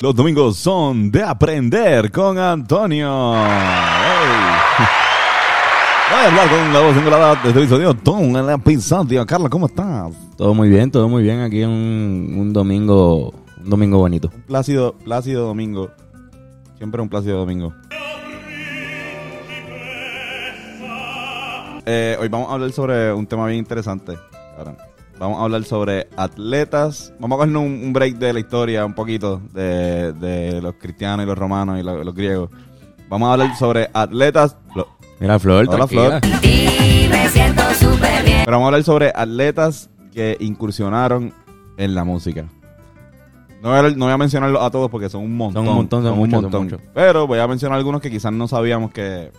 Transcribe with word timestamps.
Los 0.00 0.14
domingos 0.14 0.56
son 0.56 1.10
de 1.10 1.24
aprender 1.24 2.12
con 2.12 2.38
Antonio. 2.38 3.34
Hey. 3.34 3.48
Voy 6.10 6.20
a 6.20 6.26
hablar 6.28 6.48
con 6.48 6.72
la 6.72 6.80
voz 6.80 6.96
engolada 6.96 7.34
de 7.34 7.48
este 7.48 7.60
episodio. 7.60 7.94
Tom, 7.94 8.32
la 8.32 8.54
episodio. 8.54 9.26
Carla, 9.26 9.48
¿cómo 9.48 9.66
estás? 9.66 10.12
Todo 10.36 10.54
muy 10.54 10.68
bien, 10.68 10.88
todo 10.92 11.08
muy 11.08 11.24
bien. 11.24 11.40
Aquí 11.40 11.64
un, 11.64 12.32
un 12.38 12.52
domingo, 12.52 13.34
un 13.58 13.68
domingo 13.68 13.98
bonito. 13.98 14.30
Plácido, 14.46 14.94
plácido 15.04 15.48
domingo. 15.48 15.90
Siempre 16.76 17.02
un 17.02 17.08
plácido 17.08 17.38
domingo. 17.38 17.74
Eh, 21.86 22.16
hoy 22.20 22.28
vamos 22.28 22.50
a 22.50 22.54
hablar 22.54 22.70
sobre 22.70 23.12
un 23.12 23.26
tema 23.26 23.46
bien 23.46 23.58
interesante. 23.58 24.16
cabrón. 24.56 24.76
Vamos 25.18 25.40
a 25.40 25.44
hablar 25.44 25.64
sobre 25.64 26.06
atletas. 26.16 27.12
Vamos 27.18 27.36
a 27.36 27.38
cogernos 27.38 27.62
un, 27.62 27.72
un 27.84 27.92
break 27.92 28.16
de 28.18 28.32
la 28.32 28.38
historia 28.40 28.84
un 28.86 28.94
poquito 28.94 29.40
de, 29.52 30.12
de 30.12 30.62
los 30.62 30.74
cristianos 30.74 31.24
y 31.24 31.26
los 31.26 31.36
romanos 31.36 31.78
y 31.80 31.82
lo- 31.82 32.04
los 32.04 32.14
griegos. 32.14 32.50
Vamos 33.08 33.28
a 33.28 33.32
hablar 33.32 33.56
sobre 33.56 33.90
atletas. 33.92 34.56
lo- 34.74 34.86
Mira, 35.18 35.38
Flor, 35.38 35.66
Hola, 35.68 35.86
tranquila. 35.88 36.20
Pero 38.44 38.52
vamos 38.56 38.64
a 38.64 38.66
hablar 38.68 38.84
sobre 38.84 39.12
atletas 39.14 39.90
que 40.12 40.36
incursionaron 40.40 41.32
en 41.76 41.94
la 41.94 42.04
música. 42.04 42.46
No 43.60 43.70
voy 43.70 43.78
a, 43.78 43.82
no 43.96 44.04
voy 44.04 44.14
a 44.14 44.18
mencionarlos 44.18 44.62
a 44.62 44.70
todos 44.70 44.88
porque 44.90 45.08
son 45.08 45.22
un 45.24 45.36
montón. 45.36 45.64
Son 45.64 45.70
un 45.70 45.76
montón, 45.78 46.04
son 46.04 46.16
muchos, 46.16 46.50
son 46.52 46.64
muchos. 46.64 46.80
Pero 46.94 47.26
voy 47.26 47.40
a 47.40 47.48
mencionar 47.48 47.76
algunos 47.76 48.00
que 48.00 48.10
quizás 48.10 48.32
no 48.32 48.46
sabíamos 48.46 48.92
que, 48.92 49.32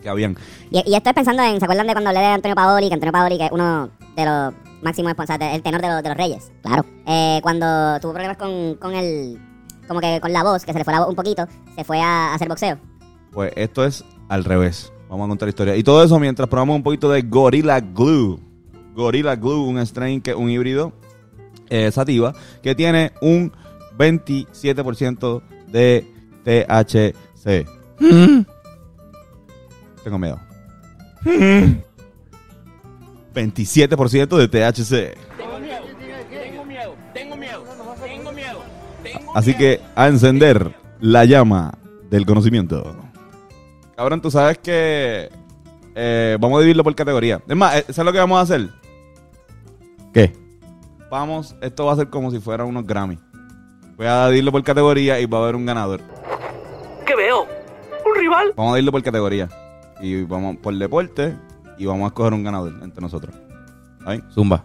que 0.00 0.08
habían. 0.08 0.36
Y, 0.70 0.88
y 0.88 0.94
estoy 0.94 1.12
pensando 1.12 1.42
en, 1.42 1.58
¿se 1.58 1.64
acuerdan 1.64 1.88
de 1.88 1.92
cuando 1.92 2.10
hablé 2.10 2.20
de 2.20 2.26
Antonio 2.26 2.54
Paoli? 2.54 2.86
Que 2.88 2.94
Antonio 2.94 3.12
Paoli 3.12 3.38
que 3.38 3.46
es 3.46 3.50
uno 3.52 3.88
de 4.16 4.24
los 4.24 4.54
máximos 4.82 5.10
responsables, 5.10 5.54
el 5.54 5.62
tenor 5.62 5.80
de 5.80 5.88
los, 5.88 6.02
de 6.02 6.08
los 6.08 6.18
reyes. 6.18 6.52
Claro. 6.62 6.84
Eh, 7.06 7.40
cuando 7.42 7.98
tuvo 8.00 8.12
problemas 8.12 8.36
con, 8.36 8.74
con 8.76 8.94
el, 8.94 9.40
como 9.88 10.00
que 10.00 10.20
con 10.20 10.32
la 10.32 10.42
voz, 10.42 10.64
que 10.64 10.72
se 10.72 10.78
le 10.78 10.84
fue 10.84 10.92
la 10.92 11.00
voz 11.00 11.08
un 11.08 11.16
poquito, 11.16 11.46
se 11.74 11.84
fue 11.84 12.00
a, 12.00 12.32
a 12.32 12.34
hacer 12.34 12.48
boxeo. 12.48 12.78
Pues 13.32 13.52
esto 13.56 13.84
es 13.84 14.04
al 14.28 14.44
revés. 14.44 14.92
Vamos 15.08 15.26
a 15.26 15.28
contar 15.28 15.46
la 15.46 15.50
historia. 15.50 15.76
Y 15.76 15.82
todo 15.82 16.02
eso 16.02 16.18
mientras 16.18 16.48
probamos 16.48 16.76
un 16.76 16.82
poquito 16.82 17.10
de 17.10 17.22
Gorilla 17.22 17.80
Glue. 17.80 18.40
Gorilla 18.94 19.36
Glue, 19.36 19.66
un 19.66 19.78
strain 19.86 20.20
que 20.20 20.34
un 20.34 20.50
híbrido 20.50 20.92
eh, 21.68 21.90
sativa 21.90 22.34
que 22.62 22.74
tiene 22.74 23.12
un 23.20 23.52
27% 23.98 25.42
de 25.68 26.06
THC. 26.44 27.66
Tengo 30.04 30.18
miedo. 30.18 30.40
27% 33.32 34.36
de 34.36 34.48
THC. 34.48 35.18
Así 39.34 39.54
que 39.54 39.80
a 39.94 40.08
encender 40.08 40.74
la 41.00 41.24
llama 41.24 41.72
del 42.10 42.26
conocimiento. 42.26 42.96
Cabrón, 43.96 44.20
tú 44.20 44.30
sabes 44.30 44.58
que 44.58 45.30
eh, 45.94 46.36
vamos 46.40 46.58
a 46.58 46.60
dividirlo 46.60 46.84
por 46.84 46.94
categoría. 46.94 47.40
Es 47.46 47.56
más, 47.56 47.76
eh, 47.76 47.84
¿sabes 47.88 48.06
lo 48.06 48.12
que 48.12 48.18
vamos 48.18 48.38
a 48.38 48.42
hacer? 48.42 48.68
¿Qué? 50.12 50.32
Vamos, 51.10 51.56
esto 51.60 51.86
va 51.86 51.92
a 51.92 51.96
ser 51.96 52.08
como 52.08 52.30
si 52.30 52.38
fueran 52.40 52.66
unos 52.66 52.86
Grammy. 52.86 53.18
Voy 53.96 54.06
a 54.06 54.26
dividirlo 54.26 54.52
por 54.52 54.62
categoría 54.62 55.20
y 55.20 55.26
va 55.26 55.38
a 55.38 55.42
haber 55.42 55.56
un 55.56 55.66
ganador. 55.66 56.00
¿Qué 57.06 57.14
veo? 57.14 57.42
¿Un 57.42 58.20
rival? 58.20 58.52
Vamos 58.56 58.72
a 58.72 58.76
dividirlo 58.76 58.92
por 58.92 59.02
categoría. 59.02 59.48
Y 60.00 60.22
vamos 60.24 60.56
por 60.56 60.74
deporte 60.74 61.36
y 61.82 61.86
vamos 61.86 62.04
a 62.04 62.06
escoger 62.08 62.32
un 62.32 62.44
ganador 62.44 62.74
entre 62.82 63.00
nosotros. 63.00 63.34
¿Ahí? 64.06 64.22
Zumba. 64.32 64.64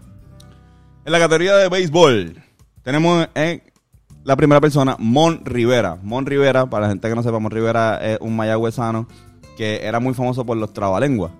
En 1.04 1.12
la 1.12 1.20
categoría 1.20 1.56
de 1.56 1.68
béisbol, 1.70 2.44
tenemos 2.84 3.28
en 3.34 3.64
la 4.24 4.36
primera 4.36 4.62
persona, 4.62 4.96
Mon 5.00 5.44
Rivera. 5.46 5.98
Mon 6.04 6.26
Rivera, 6.26 6.66
para 6.70 6.84
la 6.84 6.90
gente 6.90 7.10
que 7.10 7.16
no 7.16 7.24
sepa, 7.24 7.40
Mon 7.40 7.50
Rivera 7.50 7.98
es 8.06 8.20
un 8.22 8.36
mayagüezano 8.36 9.08
que 9.56 9.80
era 9.84 10.00
muy 10.00 10.14
famoso 10.14 10.46
por 10.46 10.58
los 10.58 10.74
trabalenguas. 10.74 11.32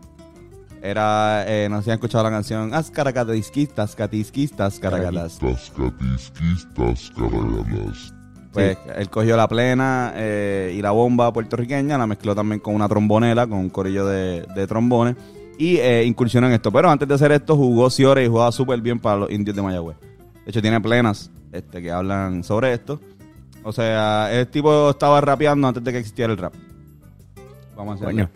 Era, 0.82 1.44
eh, 1.48 1.68
no 1.70 1.78
sé 1.78 1.84
si 1.84 1.90
han 1.92 1.96
escuchado 1.96 2.24
la 2.24 2.32
canción, 2.32 2.74
Ascaracadisquistas, 2.74 3.96
catisquistas, 3.96 4.80
caracatas. 4.80 5.38
Tascatisquistas 5.38 7.12
caragadas. 7.12 8.14
Pues 8.54 8.78
él 8.96 9.10
cogió 9.10 9.38
la 9.38 9.48
plena 9.48 10.14
eh, 10.16 10.74
y 10.76 10.82
la 10.82 10.92
bomba 10.92 11.32
puertorriqueña, 11.34 11.98
la 11.98 12.08
mezcló 12.08 12.34
también 12.34 12.60
con 12.60 12.74
una 12.74 12.88
trombonera, 12.88 13.46
con 13.46 13.60
un 13.60 13.70
corillo 13.70 14.08
de, 14.08 14.48
de 14.56 14.66
trombones 14.66 15.16
y 15.58 15.78
eh, 15.78 16.04
incursionó 16.06 16.48
en 16.48 16.54
esto. 16.54 16.72
Pero 16.72 16.90
antes 16.90 17.08
de 17.08 17.16
hacer 17.16 17.32
esto 17.32 17.56
jugó 17.56 17.90
Ciore 17.90 18.24
y 18.24 18.28
jugaba 18.28 18.52
súper 18.52 18.82
bien 18.82 19.00
para 19.00 19.18
los 19.18 19.32
indios 19.32 19.56
de 19.56 19.62
Mayagüez. 19.62 19.98
De 20.46 20.52
hecho 20.52 20.62
tiene 20.62 20.80
plenas 20.80 21.32
este, 21.52 21.82
que 21.82 21.92
hablan 21.92 22.44
sobre 22.44 22.74
esto. 22.74 23.00
O 23.64 23.72
sea, 23.72 24.32
el 24.32 24.48
tipo 24.48 24.92
estaba 24.92 25.20
rapeando 25.20 25.68
antes 25.68 25.84
de 25.84 25.92
que 25.92 25.98
existiera 26.00 26.32
el 26.32 26.40
rap. 26.40 26.54
Vamos 27.76 28.02
a 28.02 28.06
hacer 28.06 28.08
Coño. 28.08 28.30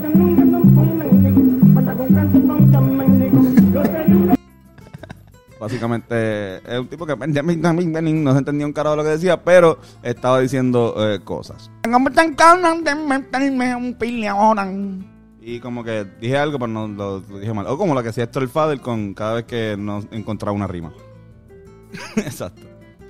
Básicamente 5.66 6.58
es 6.58 6.78
un 6.78 6.86
tipo 6.86 7.04
que 7.04 7.16
no 7.16 8.32
se 8.32 8.38
entendía 8.38 8.66
un 8.66 8.72
carajo 8.72 8.94
lo 8.94 9.02
que 9.02 9.08
decía, 9.08 9.42
pero 9.42 9.80
estaba 10.00 10.38
diciendo 10.38 10.94
eh, 10.96 11.18
cosas. 11.24 11.72
Y 15.40 15.58
como 15.58 15.82
que 15.82 16.06
dije 16.20 16.38
algo, 16.38 16.60
pero 16.60 16.68
no 16.68 16.86
lo, 16.86 17.20
dije 17.20 17.52
mal. 17.52 17.66
O 17.66 17.76
como 17.76 17.94
lo 17.94 18.02
que 18.04 18.10
hacía 18.10 18.22
Héctor 18.22 18.48
Fader 18.48 18.80
con 18.80 19.12
cada 19.12 19.34
vez 19.34 19.44
que 19.46 19.74
no 19.76 20.04
encontraba 20.12 20.54
una 20.56 20.68
rima. 20.68 20.92
Exacto. 22.16 22.62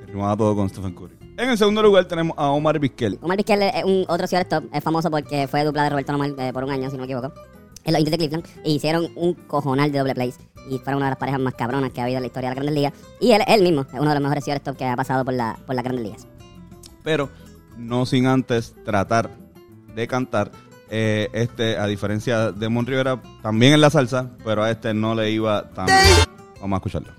Rimaba 0.06 0.34
todo 0.34 0.56
con 0.56 0.70
Stephen 0.70 0.94
Curry. 0.94 1.14
En 1.36 1.50
el 1.50 1.58
segundo 1.58 1.82
lugar 1.82 2.06
tenemos 2.06 2.38
a 2.38 2.48
Omar 2.52 2.78
Vizquel. 2.78 3.18
Omar 3.20 3.36
Vizquel 3.36 3.64
es 3.64 3.84
un 3.84 4.06
otro 4.08 4.26
top, 4.48 4.64
es 4.72 4.82
famoso 4.82 5.10
porque 5.10 5.46
fue 5.46 5.62
dupla 5.62 5.82
de 5.82 5.90
Roberto 5.90 6.12
Nomar 6.12 6.30
eh, 6.38 6.54
por 6.54 6.64
un 6.64 6.70
año, 6.70 6.88
si 6.88 6.96
no 6.96 7.00
me 7.00 7.04
equivoco. 7.04 7.34
En 7.84 7.92
los 7.92 8.00
indios 8.00 8.12
de 8.12 8.16
Cleveland. 8.16 8.46
E 8.64 8.70
hicieron 8.70 9.08
un 9.14 9.34
cojonal 9.34 9.92
de 9.92 9.98
doble 9.98 10.14
plays. 10.14 10.38
Y 10.68 10.78
fueron 10.78 10.96
una 10.96 11.06
de 11.06 11.10
las 11.10 11.18
parejas 11.18 11.40
más 11.40 11.54
cabronas 11.54 11.92
que 11.92 12.00
ha 12.00 12.04
habido 12.04 12.18
en 12.18 12.22
la 12.22 12.26
historia 12.26 12.48
de 12.50 12.54
la 12.54 12.60
Grandes 12.62 12.74
Ligas. 12.74 12.92
Y 13.20 13.32
él, 13.32 13.42
él 13.46 13.62
mismo 13.62 13.82
es 13.82 13.88
uno 13.92 14.08
de 14.08 14.14
los 14.20 14.22
mejores 14.22 14.44
top 14.62 14.76
que 14.76 14.84
ha 14.86 14.96
pasado 14.96 15.24
por, 15.24 15.34
la, 15.34 15.56
por 15.66 15.74
las 15.74 15.84
Grandes 15.84 16.04
Ligas. 16.04 16.26
Pero 17.02 17.30
no 17.76 18.06
sin 18.06 18.26
antes 18.26 18.74
tratar 18.84 19.30
de 19.94 20.06
cantar. 20.08 20.50
eh, 20.90 21.28
este, 21.32 21.78
a 21.78 21.86
diferencia 21.86 22.52
de 22.52 22.68
Mon 22.68 22.86
Rivera, 22.86 23.20
también 23.42 23.72
en 23.72 23.80
la 23.80 23.90
salsa, 23.90 24.30
pero 24.44 24.62
a 24.62 24.70
este 24.70 24.94
no 24.94 25.14
le 25.14 25.30
iba 25.30 25.68
tan 25.70 25.86
bien. 25.86 25.98
Vamos 26.60 26.76
a 26.76 26.78
escucharlo. 26.78 27.12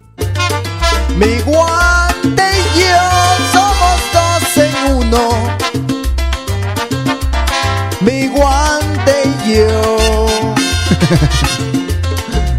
Mi 1.18 1.40
guante 1.42 2.44
y 2.54 2.80
yo 2.80 3.08
somos 3.52 4.02
dos 4.14 4.58
en 4.58 4.74
uno. 4.96 5.30
Mi 8.02 8.28
guante 8.28 9.14
y 9.46 9.56
yo. 9.56 9.96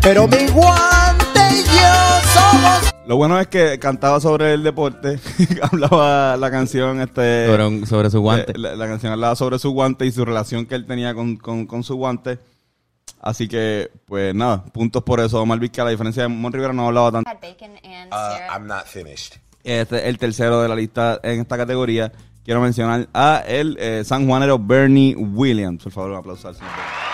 Pero 0.09 0.27
mi 0.27 0.47
guante 0.49 1.41
y 1.53 1.65
yo 1.65 2.31
somos. 2.33 2.95
Lo 3.07 3.17
bueno 3.17 3.39
es 3.39 3.47
que 3.49 3.79
cantaba 3.79 4.21
sobre 4.21 4.55
el 4.55 4.63
deporte, 4.63 5.21
hablaba 5.63 6.35
la 6.39 6.51
canción, 6.51 7.03
este, 7.03 7.47
Sobre, 7.47 7.67
un- 7.67 7.87
sobre 7.87 8.09
su 8.11 8.21
guante. 8.23 8.53
eh, 8.53 8.59
La, 8.59 8.75
la 8.75 8.87
canción 8.87 9.13
hablaba 9.13 9.37
sobre 9.37 9.59
su 9.59 9.71
guante 9.73 10.07
y 10.07 10.13
su 10.13 10.25
relación 10.25 10.65
que 10.65 10.77
él 10.77 10.87
tenía 10.87 11.13
con, 11.13 11.37
con- 11.37 11.67
con 11.67 11.83
su 11.85 11.97
guante. 11.97 12.39
Así 13.21 13.49
que, 13.49 13.91
pues 14.07 14.35
nada, 14.35 14.65
puntos 14.65 15.03
por 15.03 15.21
eso. 15.21 15.43
Omar 15.43 15.59
Vizquel, 15.59 15.87
a 15.87 15.91
diferencia 15.91 16.23
de 16.23 16.29
Mon 16.31 16.53
Rivera, 16.55 16.73
no 16.73 16.87
hablaba 16.87 17.13
tanto. 17.13 17.31
Uh. 17.31 18.53
I'm 18.55 18.67
not 18.67 18.87
finished. 18.87 19.35
Este 19.63 19.97
es 19.99 20.05
el 20.05 20.17
tercero 20.17 20.63
de 20.63 20.69
la 20.71 20.75
lista 20.75 21.21
en 21.23 21.41
esta 21.41 21.59
categoría. 21.59 22.11
Quiero 22.47 22.63
mencionar 22.63 23.09
a 23.13 23.43
el 23.47 23.77
eh, 23.79 24.05
sanjuanero 24.07 24.59
Bernie 24.59 25.15
Williams. 25.17 25.83
Por 25.83 25.93
favor, 25.93 26.13
un 26.13 26.17
aplauso 26.17 26.49
al 26.49 26.55
señor 26.55 26.71
Bernie. 26.71 27.08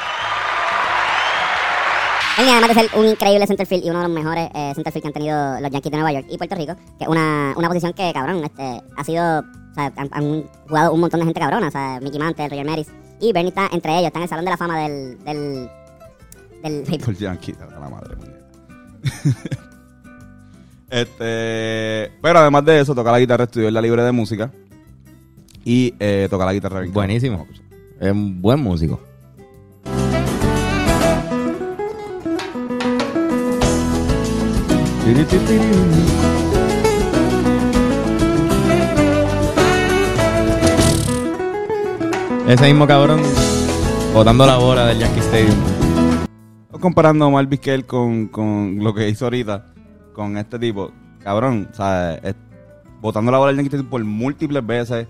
Él, 2.39 2.49
además 2.49 2.69
de 2.69 2.75
ser 2.75 2.99
un 2.99 3.07
increíble 3.07 3.47
centerfield 3.47 3.85
y 3.85 3.91
uno 3.91 4.01
de 4.01 4.09
los 4.09 4.15
mejores 4.15 4.49
eh, 4.55 4.73
centerfield 4.75 5.03
que 5.03 5.09
han 5.09 5.13
tenido 5.13 5.61
los 5.61 5.71
Yankees 5.71 5.91
de 5.93 5.99
Nueva 5.99 6.13
York 6.13 6.27
y 6.29 6.37
Puerto 6.37 6.55
Rico, 6.57 6.75
que 6.99 7.05
es 7.05 7.09
una, 7.09 7.55
una 7.57 7.69
posición 7.69 7.93
que, 7.93 8.13
cabrón, 8.13 8.45
este, 8.45 8.83
ha 8.97 9.05
sido, 9.05 9.41
o 9.41 9.75
sea, 9.75 9.93
han, 9.97 10.09
han 10.11 10.45
jugado 10.69 10.93
un 10.93 11.01
montón 11.01 11.21
de 11.21 11.27
gente 11.27 11.41
cabrona, 11.41 11.69
o 11.69 11.71
sea, 11.71 12.01
Mickey 12.03 12.19
Mantle, 12.19 12.49
Roger 12.49 12.67
Maris, 12.67 12.89
y 13.21 13.33
Bernie 13.33 13.51
está 13.51 13.69
entre 13.73 13.93
ellos, 13.93 14.07
está 14.07 14.19
en 14.19 14.23
el 14.25 14.29
Salón 14.29 14.45
de 14.45 14.51
la 14.51 14.57
Fama 14.57 14.79
del, 14.81 15.19
del, 15.25 15.69
del. 16.63 17.01
Por 17.01 17.15
Yankee, 17.15 17.55
a 17.61 17.81
la 17.81 17.89
madre. 17.89 18.17
Este, 20.95 22.13
pero 22.23 22.39
además 22.39 22.65
de 22.65 22.79
eso, 22.79 22.95
toca 22.95 23.11
la 23.11 23.19
guitarra, 23.19 23.45
estudió 23.45 23.67
en 23.67 23.75
la 23.75 23.81
libre 23.81 24.05
de 24.05 24.13
música. 24.13 24.53
Y 25.65 25.93
eh, 25.99 26.29
toca 26.31 26.45
la 26.45 26.53
guitarra. 26.53 26.85
Buenísimo. 26.87 27.49
Es 27.99 28.13
un 28.13 28.41
buen 28.41 28.61
músico. 28.61 29.01
Ese 42.49 42.67
mismo 42.67 42.87
cabrón 42.87 43.21
botando 44.13 44.47
la 44.47 44.57
bola 44.59 44.87
del 44.87 44.99
Yankee 44.99 45.21
Stadium. 45.21 45.57
Comparando 46.81 47.25
a 47.25 47.29
Omar 47.29 47.47
Vizquel 47.47 47.87
con, 47.87 48.29
con 48.29 48.79
lo 48.81 48.93
que 48.95 49.09
hizo 49.09 49.25
ahorita, 49.25 49.73
con 50.13 50.37
este 50.37 50.59
tipo, 50.59 50.91
cabrón, 51.23 51.69
o 51.73 51.75
sea, 51.75 52.15
es- 52.17 52.35
botando 53.01 53.33
la 53.33 53.39
bola 53.39 53.49
del 53.53 53.57
Yankee 53.57 53.69
Stadium 53.69 53.89
por 53.91 54.05
múltiples 54.05 54.65
veces, 54.67 55.07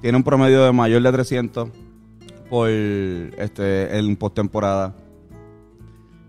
tiene 0.00 0.16
un 0.16 0.22
promedio 0.22 0.64
de 0.64 0.72
mayor 0.72 1.02
de 1.02 1.10
300 1.12 1.68
por 2.48 2.68
este 2.68 3.98
en 3.98 4.14
postemporada. 4.16 4.94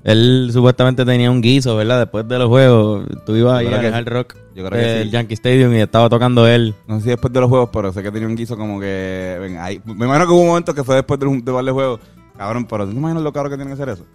Él 0.08 0.50
supuestamente 0.54 1.04
tenía 1.06 1.30
un 1.30 1.42
guiso, 1.42 1.76
¿verdad? 1.76 2.00
Después 2.00 2.26
de 2.28 2.40
los 2.40 2.48
juegos, 2.48 3.06
tú 3.26 3.36
ibas 3.36 3.60
ahí 3.60 3.68
al 3.68 3.82
que- 3.82 3.88
Hard 3.88 4.08
Rock 4.08 4.36
yo 4.56 4.66
creo 4.66 4.82
que 4.82 5.04
sí. 5.04 5.10
Yankee 5.10 5.34
Stadium 5.34 5.74
y 5.74 5.82
estaba 5.82 6.08
tocando 6.10 6.48
él. 6.48 6.74
No 6.88 6.96
sé 6.98 7.04
si 7.04 7.10
después 7.10 7.32
de 7.34 7.42
los 7.42 7.50
juegos, 7.50 7.70
pero 7.74 7.92
sé 7.92 8.02
que 8.02 8.10
tenía 8.12 8.28
un 8.28 8.36
guiso 8.38 8.56
como 8.58 8.80
que. 8.80 9.38
ven, 9.42 9.58
ahí- 9.58 9.82
me 9.86 10.06
imagino 10.06 10.26
que 10.26 10.32
hubo 10.32 10.42
un 10.42 10.48
momento 10.48 10.74
que 10.74 10.84
fue 10.86 10.96
después 10.96 11.20
de, 11.20 11.26
un- 11.26 11.44
de 11.44 11.52
varios 11.52 11.74
juegos. 11.74 12.00
Cabrón, 12.38 12.66
pero 12.66 12.86
¿tú 12.86 12.92
te 12.94 12.98
imaginas 12.98 13.22
lo 13.22 13.34
caro 13.34 13.50
que 13.50 13.58
tiene 13.58 13.70
que 13.72 13.78
ser 13.78 13.90
eso? 13.90 14.06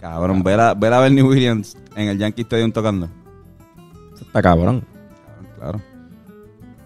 Cabrón, 0.00 0.42
ver 0.42 0.60
a, 0.60 0.74
ver 0.74 0.92
a 0.92 1.00
Bernie 1.00 1.22
Williams 1.22 1.76
en 1.96 2.08
el 2.08 2.18
Yankee 2.18 2.42
Stadium 2.42 2.70
tocando. 2.70 3.08
Eso 4.14 4.24
está 4.24 4.42
cabrón. 4.42 4.84
Claro. 5.58 5.80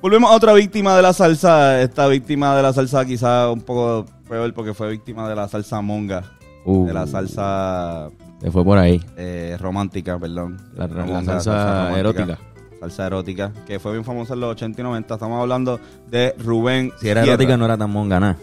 Volvemos 0.01 0.31
a 0.31 0.35
otra 0.35 0.53
víctima 0.53 0.95
de 0.97 1.03
la 1.03 1.13
salsa. 1.13 1.81
Esta 1.83 2.07
víctima 2.09 2.55
de 2.57 2.63
la 2.63 2.73
salsa 2.73 3.05
quizá 3.05 3.51
un 3.51 3.61
poco 3.63 4.07
peor 4.29 4.53
porque 4.55 4.73
fue 4.75 4.91
víctima 4.91 5.29
de 5.29 5.35
la 5.35 5.49
salsa 5.49 5.81
monga. 5.81 6.25
Uh, 6.65 6.87
De 6.87 6.95
la 6.95 7.07
salsa 7.07 8.11
Se 8.41 8.51
fue 8.51 8.65
por 8.65 8.79
ahí. 8.79 9.01
eh, 9.17 9.57
romántica, 9.61 10.19
perdón. 10.19 10.57
La, 10.75 10.87
la 10.87 11.05
Monga, 11.05 11.25
salsa, 11.41 11.85
romántica. 11.89 12.01
erótica. 12.01 12.39
Salsa 12.81 13.07
erótica, 13.07 13.53
que 13.67 13.79
fue 13.79 13.93
bien 13.93 14.05
famosa 14.05 14.35
en 14.35 14.41
los 14.41 14.51
80 14.53 14.81
y 14.81 14.85
90. 14.85 15.15
Estamos 15.15 15.41
hablando 15.41 15.81
de 16.11 16.35
Rubén 16.39 16.93
Si 17.01 17.09
era 17.09 17.23
Sierra. 17.23 17.35
erótica 17.35 17.57
no 17.57 17.65
era 17.67 17.77
tan 17.79 17.91
monga, 17.91 18.21
nada. 18.21 18.37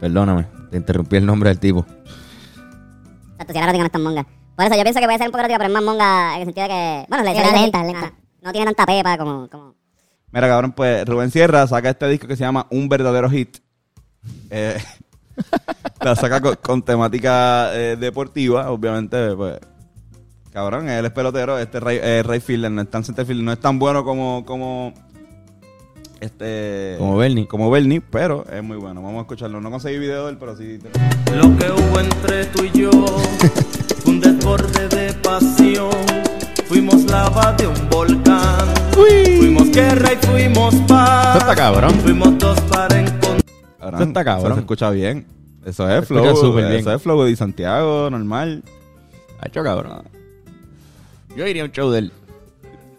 Perdóname, 0.00 0.46
te 0.70 0.76
interrumpí 0.76 1.16
el 1.16 1.26
nombre 1.26 1.48
del 1.50 1.58
tipo. 1.58 1.84
Exacto, 3.32 3.52
si 3.52 3.58
era 3.58 3.64
erótica 3.66 3.78
no 3.82 3.86
es 3.86 3.92
tan 3.92 4.02
monga. 4.02 4.26
Por 4.56 4.66
eso 4.66 4.74
yo 4.76 4.82
pienso 4.82 5.00
que 5.00 5.06
puede 5.06 5.18
ser 5.18 5.26
un 5.28 5.32
poco 5.32 5.40
erótica, 5.40 5.58
pero 5.58 5.68
es 5.68 5.74
más 5.74 5.82
monga 5.84 6.34
en 6.34 6.40
el 6.40 6.46
sentido 6.46 6.64
de 6.68 6.72
que. 6.72 7.04
Bueno, 7.08 7.24
le 7.24 7.32
lenta, 7.34 7.78
ajá, 7.80 7.84
lenta. 7.86 8.12
No 8.42 8.52
tiene 8.52 8.66
tanta 8.66 8.86
pepa 8.86 9.18
como. 9.18 9.48
como 9.48 9.74
Mira, 10.32 10.48
cabrón, 10.48 10.72
pues 10.72 11.04
Rubén 11.06 11.30
Sierra 11.30 11.66
saca 11.66 11.90
este 11.90 12.08
disco 12.08 12.26
que 12.26 12.36
se 12.36 12.44
llama 12.44 12.66
Un 12.70 12.88
verdadero 12.88 13.28
hit. 13.30 13.58
Eh, 14.50 14.78
la 16.00 16.16
saca 16.16 16.40
con, 16.40 16.56
con 16.56 16.82
temática 16.82 17.74
eh, 17.74 17.96
deportiva, 17.96 18.70
obviamente, 18.70 19.34
pues. 19.36 19.58
Cabrón, 20.52 20.88
él 20.90 21.04
es 21.06 21.12
pelotero, 21.12 21.58
este 21.58 21.80
Ray, 21.80 21.98
eh, 22.02 22.22
Ray 22.22 22.40
Fielder 22.40 22.70
no 22.70 22.82
es 22.82 22.90
tan 22.90 23.04
centerfield, 23.04 23.42
no 23.42 23.52
es 23.52 23.58
tan 23.58 23.78
bueno 23.78 24.04
como, 24.04 24.44
como 24.44 24.92
este 26.20 26.96
Como 26.98 27.16
Bernie. 27.16 27.46
como 27.48 27.70
Bernie, 27.70 28.00
pero 28.02 28.44
es 28.52 28.62
muy 28.62 28.76
bueno. 28.76 29.02
Vamos 29.02 29.18
a 29.18 29.20
escucharlo. 29.22 29.60
No 29.60 29.70
conseguí 29.70 29.98
video 29.98 30.26
de 30.26 30.32
él, 30.32 30.38
pero 30.38 30.54
sí. 30.56 30.78
Lo 31.34 31.56
que 31.56 31.70
hubo 31.72 32.00
entre 32.00 32.44
tú 32.46 32.64
y 32.64 32.70
yo 32.78 32.90
fue 32.90 34.12
un 34.12 34.20
desborde 34.20 34.88
de 34.88 35.14
pasión. 35.14 35.90
Fuimos 36.66 37.04
lava 37.04 37.52
de 37.54 37.66
un 37.66 37.88
volcán. 37.88 38.68
Fuimos 38.92 39.70
guerra 39.70 40.12
y 40.12 40.26
fuimos 40.26 40.74
paz. 40.86 41.38
Está 41.38 41.56
cabrón. 41.56 41.92
Fuimos 42.02 42.38
dos 42.38 42.60
para 42.62 43.00
encontrar. 43.00 43.41
Eso 43.82 44.02
está 44.02 44.24
cabrón. 44.24 44.46
Eso 44.46 44.54
se 44.54 44.60
escucha 44.60 44.90
bien. 44.90 45.26
Eso 45.64 45.88
es 45.88 46.00
Se 46.00 46.06
flow, 46.06 46.54
bien. 46.54 46.72
eso 46.72 46.92
es 46.92 47.02
flow 47.02 47.22
de 47.22 47.36
Santiago, 47.36 48.10
normal. 48.10 48.62
Ha 49.40 49.48
hecho 49.48 49.62
cabrón. 49.62 50.02
Yo 51.36 51.46
iría 51.46 51.62
a 51.62 51.66
un 51.66 51.72
show 51.72 51.90
de 51.90 52.00
él. 52.00 52.12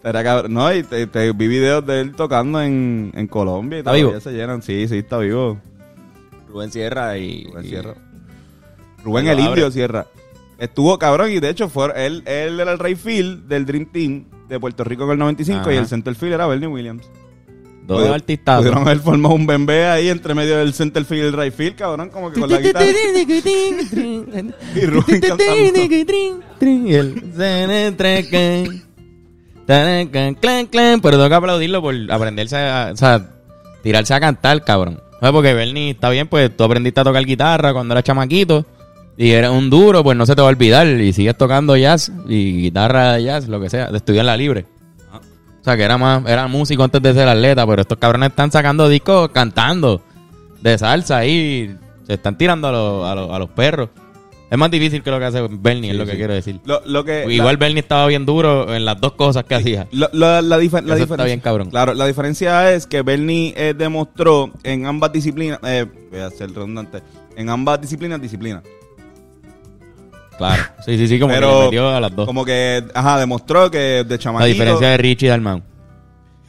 Era 0.02 0.22
cabrón. 0.24 0.52
No, 0.54 0.72
y 0.74 0.82
te, 0.82 1.06
te 1.06 1.32
vi 1.32 1.48
videos 1.48 1.86
de 1.86 2.00
él 2.00 2.12
tocando 2.14 2.60
en, 2.60 3.12
en 3.14 3.26
Colombia. 3.26 3.76
Y 3.76 3.80
¿Está 3.80 3.92
vivo? 3.92 4.18
se 4.20 4.32
llenan. 4.32 4.62
Sí, 4.62 4.86
sí, 4.88 4.98
está 4.98 5.18
vivo. 5.18 5.58
Rubén 6.48 6.70
Sierra 6.70 7.16
y. 7.18 7.44
Rubén 7.44 7.64
y- 7.64 7.68
Sierra. 7.68 7.94
Rubén 9.04 9.26
el. 9.28 9.40
Indio 9.40 9.70
Sierra. 9.70 10.06
Estuvo 10.58 10.98
cabrón 10.98 11.30
y 11.32 11.40
de 11.40 11.48
hecho 11.50 11.68
fue 11.68 11.92
él, 12.06 12.22
él 12.26 12.60
era 12.60 12.72
el 12.72 12.78
Ray 12.78 12.94
Field 12.94 13.48
del 13.48 13.66
Dream 13.66 13.86
Team 13.86 14.24
de 14.48 14.60
Puerto 14.60 14.84
Rico 14.84 15.04
en 15.04 15.10
el 15.10 15.18
95 15.18 15.60
Ajá. 15.60 15.74
y 15.74 15.76
el 15.78 15.86
center 15.88 16.14
field 16.14 16.34
era 16.34 16.46
Bernie 16.46 16.68
Williams. 16.68 17.04
Dos 17.86 17.98
Pudieron- 17.98 18.14
artistas. 18.14 18.58
Pudieron 18.58 18.82
haber 18.82 18.98
formado 19.00 19.34
un 19.34 19.46
bembé 19.46 19.86
ahí 19.86 20.08
entre 20.08 20.34
medio 20.34 20.56
del 20.56 20.72
center 20.72 21.04
field 21.04 21.22
y 21.22 21.26
el 21.26 21.32
Ray 21.34 21.50
Field, 21.50 21.76
cabrón, 21.76 22.08
como 22.08 22.32
que 22.32 22.40
con 22.40 22.50
la 22.50 22.58
guitarra. 22.58 22.86
y 24.74 24.86
Rubén 24.86 25.20
cantando. 25.20 25.44
Y 26.60 26.94
el. 26.94 27.22
Clan, 29.66 30.34
clan, 30.34 30.66
clan. 30.66 31.00
Pero 31.00 31.16
tengo 31.16 31.28
que 31.28 31.34
aplaudirlo 31.34 31.82
por 31.82 31.94
aprenderse 32.10 32.56
a. 32.56 32.90
O 32.92 32.96
sea, 32.96 33.30
tirarse 33.82 34.14
a 34.14 34.20
cantar, 34.20 34.62
cabrón. 34.64 35.00
¿Sabes? 35.20 35.32
Porque 35.32 35.54
Bernie, 35.54 35.90
está 35.90 36.10
bien, 36.10 36.26
pues 36.28 36.54
tú 36.56 36.64
aprendiste 36.64 37.00
a 37.00 37.04
tocar 37.04 37.24
guitarra 37.24 37.72
cuando 37.72 37.94
eras 37.94 38.04
chamaquito. 38.04 38.64
Y 39.16 39.30
eres 39.30 39.50
un 39.50 39.70
duro, 39.70 40.02
pues 40.02 40.16
no 40.16 40.26
se 40.26 40.34
te 40.34 40.42
va 40.42 40.48
a 40.48 40.50
olvidar. 40.50 40.86
Y 40.86 41.12
sigues 41.12 41.36
tocando 41.38 41.76
jazz 41.76 42.10
y 42.28 42.62
guitarra 42.62 43.18
jazz, 43.20 43.46
lo 43.48 43.60
que 43.60 43.70
sea, 43.70 43.90
de 43.90 43.96
estudiar 43.98 44.24
la 44.24 44.36
libre. 44.36 44.66
O 45.64 45.66
sea, 45.66 45.78
que 45.78 45.82
era 45.82 45.96
más, 45.96 46.22
era 46.26 46.46
músico 46.46 46.84
antes 46.84 47.00
de 47.00 47.14
ser 47.14 47.26
atleta, 47.26 47.66
pero 47.66 47.80
estos 47.80 47.96
cabrones 47.96 48.28
están 48.28 48.52
sacando 48.52 48.86
discos 48.86 49.30
cantando 49.30 50.02
de 50.60 50.76
salsa 50.76 51.16
ahí. 51.18 51.74
Se 52.06 52.12
están 52.14 52.36
tirando 52.36 52.68
a 52.68 52.72
los, 52.72 53.06
a 53.06 53.14
los, 53.14 53.30
a 53.30 53.38
los 53.38 53.48
perros. 53.48 53.88
Es 54.50 54.58
más 54.58 54.70
difícil 54.70 55.02
que 55.02 55.10
lo 55.10 55.18
que 55.18 55.24
hace 55.24 55.40
Bernie, 55.50 55.92
es 55.92 55.96
lo 55.96 56.04
que 56.04 56.16
quiero 56.16 56.34
decir. 56.34 56.60
Lo, 56.66 56.82
lo 56.84 57.02
que, 57.02 57.24
Igual 57.32 57.56
Bernie 57.56 57.80
estaba 57.80 58.06
bien 58.06 58.26
duro 58.26 58.74
en 58.74 58.84
las 58.84 59.00
dos 59.00 59.12
cosas 59.12 59.44
que 59.44 59.54
hacía. 59.54 59.88
La, 59.90 60.10
la, 60.12 60.42
la, 60.42 60.58
difer- 60.58 60.82
la 60.84 60.94
Eso 60.96 61.04
diferencia. 61.04 61.14
está 61.14 61.24
bien, 61.24 61.40
cabrón. 61.40 61.70
Claro, 61.70 61.94
la 61.94 62.06
diferencia 62.06 62.70
es 62.74 62.86
que 62.86 63.00
Bernie 63.00 63.54
eh, 63.56 63.72
demostró 63.76 64.52
en 64.64 64.84
ambas 64.84 65.12
disciplinas, 65.12 65.58
eh, 65.64 65.86
voy 66.10 66.20
a 66.20 66.28
ser 66.28 66.50
redundante, 66.52 67.02
en 67.36 67.48
ambas 67.48 67.80
disciplinas, 67.80 68.20
disciplina. 68.20 68.62
Claro. 70.38 70.62
Sí, 70.84 70.96
sí, 70.98 71.06
sí, 71.08 71.18
como 71.20 71.32
que 71.32 71.38
Pero 71.40 71.58
le 71.58 71.64
metió 71.66 71.88
a 71.90 72.00
las 72.00 72.14
dos. 72.14 72.26
Como 72.26 72.44
que, 72.44 72.84
ajá, 72.94 73.18
demostró 73.18 73.70
que 73.70 74.04
de 74.04 74.18
chamaquito. 74.18 74.40
La 74.40 74.52
diferencia 74.52 74.88
de 74.88 74.96
Richie 74.96 75.28
Dalmau. 75.28 75.62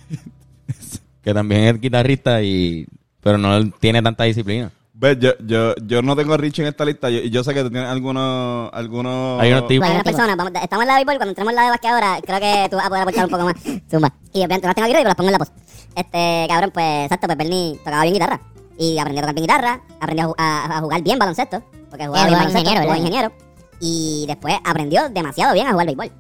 que 1.23 1.33
también 1.33 1.63
es 1.75 1.81
guitarrista 1.81 2.41
y 2.41 2.85
pero 3.21 3.37
no 3.37 3.69
tiene 3.79 4.01
tanta 4.01 4.23
disciplina. 4.23 4.71
Ves, 4.93 5.17
yo, 5.19 5.31
yo, 5.45 5.75
yo 5.85 6.01
no 6.01 6.15
tengo 6.15 6.33
a 6.35 6.37
Richie 6.37 6.61
en 6.61 6.69
esta 6.69 6.85
lista. 6.85 7.09
Yo, 7.09 7.19
yo 7.21 7.43
sé 7.43 7.53
que 7.53 7.63
tú 7.63 7.69
tienes 7.69 7.89
algunos, 7.89 8.69
algunos. 8.71 9.41
Hay 9.41 9.51
unos 9.51 9.67
tipos 9.67 9.87
Hay 9.87 9.93
unas 9.95 10.03
personas, 10.03 10.37
vamos, 10.37 10.53
estamos 10.61 10.83
en 10.83 10.87
la 10.87 10.93
de 10.93 10.99
béisbol, 10.99 11.15
cuando 11.17 11.29
entremos 11.31 11.51
en 11.51 11.55
la 11.57 11.63
de 11.63 11.69
básquet 11.71 11.91
ahora, 11.91 12.17
creo 12.25 12.39
que 12.39 12.67
tú 12.69 12.77
vas 12.77 12.85
a 12.85 12.89
poder 12.89 13.01
aportar 13.01 13.25
un 13.25 13.31
poco 13.31 13.43
más. 13.45 13.55
Zumba. 13.91 14.13
Y 14.31 14.37
obviamente 14.37 14.61
no 14.61 14.67
las 14.69 14.75
tengo 14.75 14.85
aquí, 14.85 14.93
pero 14.93 15.03
las 15.09 15.15
pongo 15.15 15.29
en 15.29 15.33
la 15.33 15.39
post. 15.39 15.53
Este, 15.95 16.45
cabrón, 16.47 16.71
pues, 16.73 17.03
exacto, 17.05 17.27
pues 17.27 17.37
Bernie 17.37 17.77
tocaba 17.83 18.03
bien 18.03 18.13
guitarra. 18.13 18.39
Y 18.77 18.97
aprendió 18.99 19.19
a 19.19 19.23
tocar 19.23 19.35
bien 19.35 19.43
guitarra, 19.47 19.81
aprendió 19.99 20.35
a, 20.37 20.65
a- 20.65 20.77
a 20.77 20.81
jugar 20.81 21.01
bien 21.01 21.19
baloncesto, 21.19 21.61
porque 21.89 22.05
jugaba 22.07 22.27
bien 22.27 22.37
baloncesto, 22.39 22.59
ingeniero, 22.69 22.81
jugaba 22.83 23.01
¿verdad? 23.01 23.29
ingeniero. 23.29 23.44
Y 23.79 24.25
después 24.27 24.55
aprendió 24.63 25.09
demasiado 25.09 25.53
bien 25.53 25.67
a 25.67 25.71
jugar 25.71 25.85
béisbol. 25.87 26.11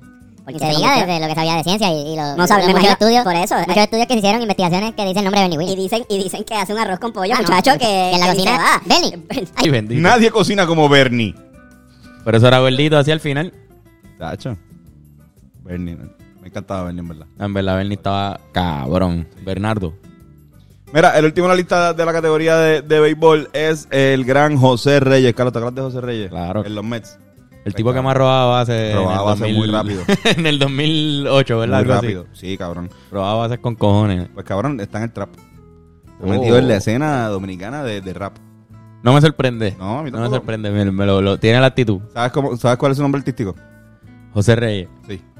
Porque 0.43 0.59
se 0.59 0.65
convirtió- 0.65 1.05
desde 1.07 1.19
lo 1.21 1.27
que 1.27 1.33
sabía 1.35 1.55
de 1.55 1.63
ciencia 1.63 1.89
y, 1.91 2.13
y 2.13 2.15
lo, 2.15 2.35
No 2.35 2.45
sabe, 2.45 2.61
los 2.61 2.67
me 2.67 2.73
muchos 2.73 2.83
imagino- 2.85 2.91
estudios, 2.91 3.23
por 3.23 3.33
eso, 3.35 3.55
muchos 3.57 3.77
eh. 3.77 3.83
estudios 3.83 4.05
que 4.07 4.13
se 4.13 4.19
hicieron, 4.19 4.41
investigaciones 4.43 4.93
que 4.93 5.01
dicen 5.05 5.17
el 5.17 5.23
nombre 5.23 5.41
de 5.41 5.47
Bernie 5.49 5.55
Y 5.55 5.69
Williams. 5.71 5.91
dicen, 5.91 6.05
y 6.07 6.23
dicen 6.23 6.43
que 6.43 6.53
hace 6.53 6.71
un 6.73 6.79
arroz 6.79 6.99
con 6.99 7.11
pollo, 7.13 7.33
Ah, 7.35 7.41
no, 7.41 7.47
muchacho, 7.49 7.71
que, 7.73 7.79
que 7.79 8.11
en 8.13 8.19
la 8.19 8.25
que 8.27 8.33
cocina, 8.33 8.57
"Ah, 8.59 8.81
Bernie". 8.85 9.19
Ay, 9.55 9.69
bendito. 9.71 10.01
Nadie 10.01 10.29
cocina 10.29 10.67
como 10.67 10.87
Bernie. 10.87 11.33
Pero 12.23 12.37
eso 12.37 12.47
era 12.47 12.59
gordito 12.59 12.97
así 12.97 13.11
al 13.11 13.19
final. 13.19 13.53
Tacho. 14.19 14.55
Bernie, 15.63 15.97
me 16.41 16.47
encantaba 16.47 16.83
Bernie, 16.83 17.01
en 17.01 17.07
verdad. 17.07 17.27
En 17.39 17.53
verdad, 17.53 17.75
Bernie 17.77 17.95
estaba 17.95 18.39
cabrón. 18.51 19.27
Bernardo. 19.43 19.93
Mira, 20.93 21.17
el 21.17 21.25
último 21.25 21.47
en 21.47 21.49
la 21.49 21.55
lista 21.55 21.93
de 21.93 22.05
la 22.05 22.13
categoría 22.13 22.55
de, 22.57 22.81
de 22.83 22.99
béisbol 22.99 23.49
es 23.53 23.87
el 23.89 24.23
gran 24.25 24.57
José 24.57 24.99
Reyes. 24.99 25.33
Carlos, 25.33 25.51
¿te 25.53 25.59
acuerdas 25.59 25.75
de 25.75 25.81
José 25.81 26.01
Reyes? 26.01 26.29
Claro. 26.29 26.63
En 26.63 26.75
los 26.75 26.85
Mets. 26.85 27.17
El 27.65 27.73
tipo 27.73 27.91
que 27.93 28.01
más 28.01 28.15
robaba 28.15 28.45
base. 28.59 28.93
Robaba 28.93 29.23
base 29.23 29.51
muy 29.53 29.67
rápido. 29.69 30.03
en 30.23 30.45
el 30.45 30.59
2008, 30.59 31.57
¿verdad? 31.59 31.79
Muy 31.83 31.87
rápido. 31.93 32.25
Sí, 32.33 32.57
cabrón. 32.57 32.89
Robaba 33.11 33.41
bases 33.47 33.59
con 33.59 33.75
cojones. 33.75 34.29
Pues 34.33 34.45
cabrón, 34.45 34.79
está 34.79 34.99
en 34.99 35.03
el 35.05 35.11
trap. 35.11 35.29
Está 35.35 35.45
Oh. 36.23 36.27
metido 36.27 36.57
en 36.57 36.67
la 36.69 36.77
escena 36.77 37.27
dominicana 37.27 37.83
de, 37.83 37.99
de 37.99 38.13
rap. 38.13 38.37
No 39.03 39.13
me 39.13 39.19
sorprende. 39.21 39.75
No, 39.77 39.99
a 39.99 40.03
mí 40.03 40.11
No 40.11 40.19
me 40.21 40.29
sorprende. 40.29 40.71
Me, 40.71 40.89
me 40.89 41.05
lo, 41.05 41.21
lo- 41.21 41.37
tiene 41.39 41.59
la 41.59 41.67
actitud. 41.67 41.99
¿Sabes, 42.13 42.31
cómo, 42.31 42.55
¿Sabes 42.55 42.77
cuál 42.77 42.91
es 42.93 42.97
su 42.97 43.01
nombre 43.03 43.19
artístico? 43.19 43.53
José 44.33 44.55
Reyes. 44.55 44.87
Sí. 45.07 45.21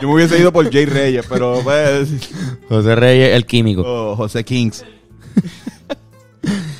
Yo 0.00 0.06
me 0.08 0.14
hubiese 0.14 0.38
ido 0.38 0.52
por 0.52 0.70
Jay 0.70 0.84
Reyes, 0.86 1.26
pero 1.28 1.60
pues. 1.64 2.30
José 2.68 2.94
Reyes, 2.94 3.34
el 3.34 3.46
químico. 3.46 3.82
o 3.84 4.14
José 4.16 4.44
Kings. 4.44 4.84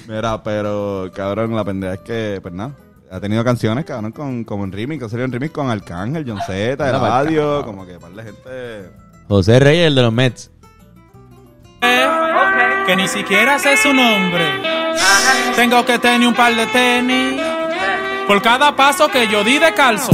Mira, 0.09 0.43
pero 0.43 1.11
cabrón, 1.15 1.55
la 1.55 1.65
pendeja 1.65 1.95
es 1.95 2.01
que, 2.01 2.39
pues 2.41 2.55
nada. 2.55 2.73
ha 3.11 3.21
tenido 3.21 3.45
canciones, 3.45 3.85
cabrón, 3.85 4.11
con, 4.13 4.43
como 4.45 4.65
en 4.65 4.73
remix, 4.73 5.03
que 5.05 5.09
sería 5.11 5.25
en 5.27 5.33
remix 5.33 5.53
con 5.53 5.69
Arcángel, 5.71 6.25
John 6.27 6.41
Z, 6.47 6.73
Anda 6.85 6.99
pa'l 7.01 7.27
Radio, 7.27 7.43
carajo. 7.43 7.65
como 7.67 7.87
que 7.87 7.99
par 7.99 8.11
de 8.13 8.23
gente... 8.23 8.91
José 9.29 9.61
Reyes, 9.61 9.87
el 9.89 9.95
de 9.95 10.03
los 10.03 10.13
Mets. 10.13 10.51
que 12.87 12.97
ni 12.97 13.07
siquiera 13.07 13.59
sé 13.59 13.77
su 13.77 13.93
nombre. 13.93 14.45
Tengo 15.57 15.85
que 15.85 15.99
tener 15.99 16.27
un 16.27 16.35
par 16.35 16.55
de 16.55 16.67
tenis. 16.67 17.41
Por 18.27 18.41
cada 18.43 18.75
paso 18.75 19.09
que 19.09 19.29
yo 19.29 19.45
di 19.45 19.59
de 19.59 19.73
calzo. 19.75 20.13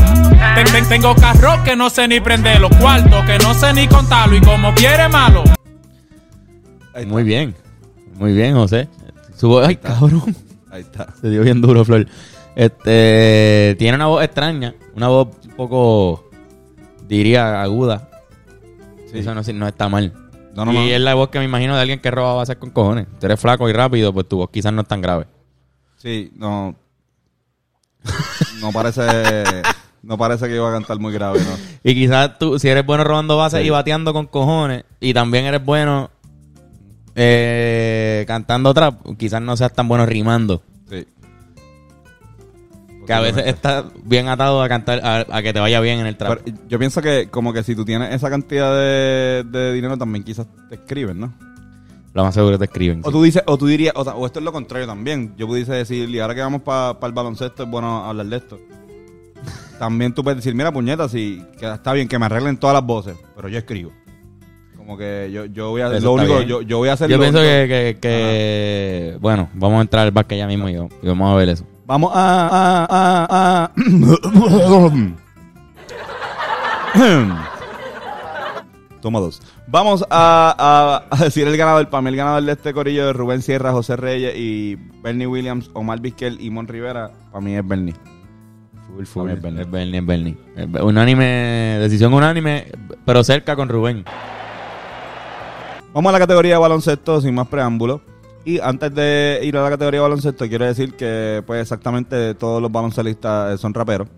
Ten- 0.57 0.67
ten- 0.73 0.89
tengo 0.89 1.15
carro 1.15 1.63
que 1.65 1.77
no 1.77 1.89
sé 1.91 2.09
ni 2.09 2.19
prenderlo. 2.21 2.69
Cuarto 2.81 3.25
que 3.27 3.39
no 3.39 3.55
sé 3.55 3.73
ni 3.73 3.87
contarlo. 3.87 4.37
Y 4.37 4.41
como 4.41 4.75
quiere 4.75 5.09
malo. 5.09 5.45
Muy 7.07 7.23
bien. 7.23 7.55
Muy 8.17 8.33
bien, 8.33 8.55
José. 8.55 8.89
Su 9.37 9.49
voz, 9.49 9.67
ay, 9.67 9.77
cabrón. 9.77 10.35
Ahí 10.71 10.83
está. 10.83 11.15
Se 11.21 11.29
dio 11.31 11.43
bien 11.43 11.61
duro, 11.61 11.85
Flor. 11.85 12.07
Este, 12.57 13.75
tiene 13.79 13.97
una 13.97 14.07
voz 14.07 14.23
extraña, 14.25 14.75
una 14.95 15.09
voz 15.09 15.29
un 15.45 15.51
poco, 15.57 16.31
diría, 17.09 17.63
aguda. 17.63 18.09
Sí. 19.11 19.19
Eso 19.19 19.35
no, 19.35 19.43
no 19.43 19.69
está 19.69 19.89
mal. 19.89 20.13
No, 20.55 20.65
no, 20.65 20.73
y 20.73 20.91
es 20.93 21.01
la 21.01 21.15
voz 21.15 21.31
que 21.31 21.41
me 21.41 21.47
imagino 21.47 21.75
de 21.75 21.81
alguien 21.81 21.99
que 22.01 22.13
roba 22.13 22.35
bases 22.35 22.57
con 22.57 22.71
cojones. 22.71 23.07
Tú 23.19 23.27
eres 23.27 23.41
flaco 23.41 23.69
y 23.69 23.73
rápido, 23.73 24.13
pues 24.13 24.29
tu 24.29 24.37
voz 24.37 24.51
quizás 24.51 24.73
no 24.73 24.83
es 24.83 24.89
tan 24.89 25.01
grave. 25.01 25.27
Sí, 25.97 26.33
no... 26.37 26.77
No 28.61 28.73
parece... 28.73 29.03
No 30.07 30.19
parece 30.19 30.47
que 30.49 30.55
iba 30.55 30.69
a 30.69 30.73
cantar 30.73 30.99
muy 30.99 31.15
grave, 31.15 31.39
¿no? 31.41 31.57
Y 31.83 31.95
quizás 31.95 32.39
tú, 32.39 32.59
si 32.59 32.69
eres 32.69 32.85
bueno 32.85 33.05
robando 33.05 33.39
bases 33.39 33.63
Sí. 33.63 33.67
y 33.69 33.71
bateando 33.71 34.13
con 34.13 34.27
cojones, 34.27 34.85
y 35.01 35.15
también 35.15 35.47
eres 35.47 35.65
bueno 35.65 36.11
eh, 37.15 38.25
cantando 38.27 38.75
trap, 38.75 39.17
quizás 39.17 39.41
no 39.41 39.57
seas 39.57 39.73
tan 39.73 39.89
bueno 39.89 40.07
rimando. 40.07 40.63
Sí. 40.89 41.07
Que 43.07 43.13
a 43.13 43.21
veces 43.21 43.47
está 43.47 43.85
bien 44.03 44.29
atado 44.29 44.63
a 44.63 44.69
cantar, 44.69 45.01
a, 45.05 45.27
a 45.31 45.43
que 45.43 45.53
te 45.53 45.61
vaya 45.61 45.81
bien 45.81 46.01
en 46.01 46.07
el 46.07 46.17
trap. 46.17 46.41
Pero 46.43 46.59
yo 46.69 46.79
pienso 46.79 47.03
que 47.03 47.29
como 47.29 47.53
que 47.53 47.63
si 47.63 47.75
tú 47.75 47.85
tienes 47.85 48.15
esa 48.15 48.31
cantidad 48.31 48.75
de, 48.75 49.45
de 49.45 49.73
dinero 49.73 49.99
también 49.99 50.25
quizás 50.25 50.47
te 50.69 50.77
escriben, 50.77 51.21
¿no? 51.21 51.33
Lo 52.15 52.23
más 52.23 52.33
seguro 52.33 52.57
te 52.59 52.67
escriben. 52.67 53.01
O 53.05 53.11
tú 53.11 53.23
dices, 53.25 53.43
o 53.45 53.59
tú 53.59 53.67
dirías, 53.67 53.93
o, 53.97 54.25
esto 54.25 54.39
es 54.39 54.45
lo 54.45 54.53
contrario 54.53 54.87
también. 54.87 55.35
Yo 55.37 55.49
pudiese 55.49 55.73
decir, 55.73 56.09
y 56.09 56.21
ahora 56.21 56.35
que 56.35 56.41
vamos 56.43 56.63
para 56.63 56.97
el 57.03 57.13
baloncesto 57.13 57.65
es 57.65 57.69
bueno 57.69 58.05
hablar 58.05 58.27
de 58.27 58.37
esto. 58.37 58.61
También 59.81 60.15
tú 60.15 60.23
puedes 60.23 60.39
decir, 60.39 60.55
mira 60.55 60.73
puñeta, 60.73 61.09
si 61.09 61.43
que 61.59 61.67
está 61.67 61.93
bien 61.93 62.07
que 62.07 62.17
me 62.19 62.27
arreglen 62.27 62.57
todas 62.57 62.75
las 62.75 62.87
voces, 62.87 63.17
pero 63.35 63.49
yo 63.49 63.59
escribo. 63.59 63.91
Como 64.85 64.99
que 64.99 65.31
yo, 65.33 65.47
yo 65.47 65.71
voy 65.71 65.81
a 65.81 65.87
Eso 65.97 66.05
lo 66.05 66.13
único, 66.13 66.43
yo, 66.43 66.61
yo 66.61 66.77
voy 66.79 66.91
a 66.91 66.93
hacer 66.93 67.09
Yo 67.09 67.17
lo 67.17 67.23
pienso 67.23 67.39
único- 67.41 67.51
que, 67.53 67.69
que, 67.69 67.97
que- 68.01 69.17
bueno, 69.19 69.49
vamos 69.55 69.79
a 69.79 69.83
entrar 69.83 70.05
al 70.05 70.11
básquet 70.11 70.37
ya 70.39 70.47
mismo 70.47 70.69
y, 70.69 70.75
y 70.75 71.07
vamos 71.09 71.33
a 71.33 71.37
ver 71.37 71.49
eso. 71.49 71.65
Vamos 71.87 72.13
a, 72.15 72.49
a, 72.49 72.87
a, 72.91 73.65
a- 73.65 73.71
Toma 79.01 79.21
dos. 79.21 79.43
Vamos 79.67 80.05
a, 80.11 81.05
a- 81.11 81.15
a 81.15 81.25
decir 81.25 81.47
el 81.47 81.57
ganador. 81.57 81.89
Para 81.91 82.03
mí 82.03 82.09
el 82.11 82.17
ganador 82.17 82.43
de 82.43 82.53
este 82.53 82.73
corillo 82.73 83.07
de 83.07 83.13
Rubén 83.13 83.43
Sierra, 83.43 83.73
José 83.73 83.97
Reyes 83.97 84.35
y 84.37 84.77
Bernie 85.03 85.27
Williams, 85.27 85.71
Omar 85.75 86.01
Vizquel 86.01 86.39
y 86.41 86.51
Mon 86.51 86.67
Rivera. 86.69 87.11
Para 87.31 87.45
mí 87.45 87.55
es 87.55 87.67
Bernie. 87.67 87.95
Full, 88.87 89.05
full 89.05 89.31
es 89.31 89.43
Bernie. 89.43 89.63
Es 89.63 89.71
Bernie, 89.71 89.99
es 90.01 90.07
Bernie. 90.07 90.37
Unánime, 90.83 91.77
decisión 91.81 92.15
unánime, 92.15 92.67
pero 93.05 93.23
cerca 93.25 93.57
con 93.57 93.69
Rubén. 93.69 94.05
Vamos 95.95 96.11
a 96.11 96.13
la 96.15 96.19
categoría 96.19 96.55
de 96.55 96.59
baloncesto 96.59 97.21
sin 97.21 97.35
más 97.35 97.47
preámbulos. 97.47 98.01
Y 98.45 98.59
antes 98.59 98.93
de 98.93 99.39
ir 99.45 99.57
a 99.57 99.63
la 99.63 99.71
categoría 99.71 100.01
de 100.01 100.03
baloncesto, 100.03 100.47
quiero 100.49 100.65
decir 100.67 100.95
que 100.95 101.41
pues 101.47 101.63
exactamente 101.63 102.35
todos 102.35 102.61
los 102.61 102.71
baloncelistas 102.71 103.55
eh, 103.55 103.59
son 103.59 103.73
raperos. 103.73 104.09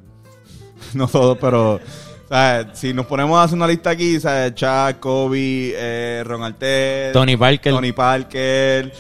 no 0.95 1.06
todos, 1.06 1.37
pero 1.38 1.75
o 1.75 2.28
sea, 2.28 2.71
si 2.73 2.95
nos 2.95 3.04
ponemos 3.04 3.38
a 3.38 3.42
hacer 3.42 3.56
una 3.56 3.68
lista 3.68 3.90
aquí, 3.90 4.18
¿sabes? 4.18 4.54
Chuck, 4.54 4.99
Kobe, 5.00 5.75
eh, 5.76 6.25
Ron 6.25 6.45
Artest, 6.45 7.12
Tony 7.12 7.37
Parker. 7.37 7.73
Tony 7.75 7.92
Parker, 7.92 8.92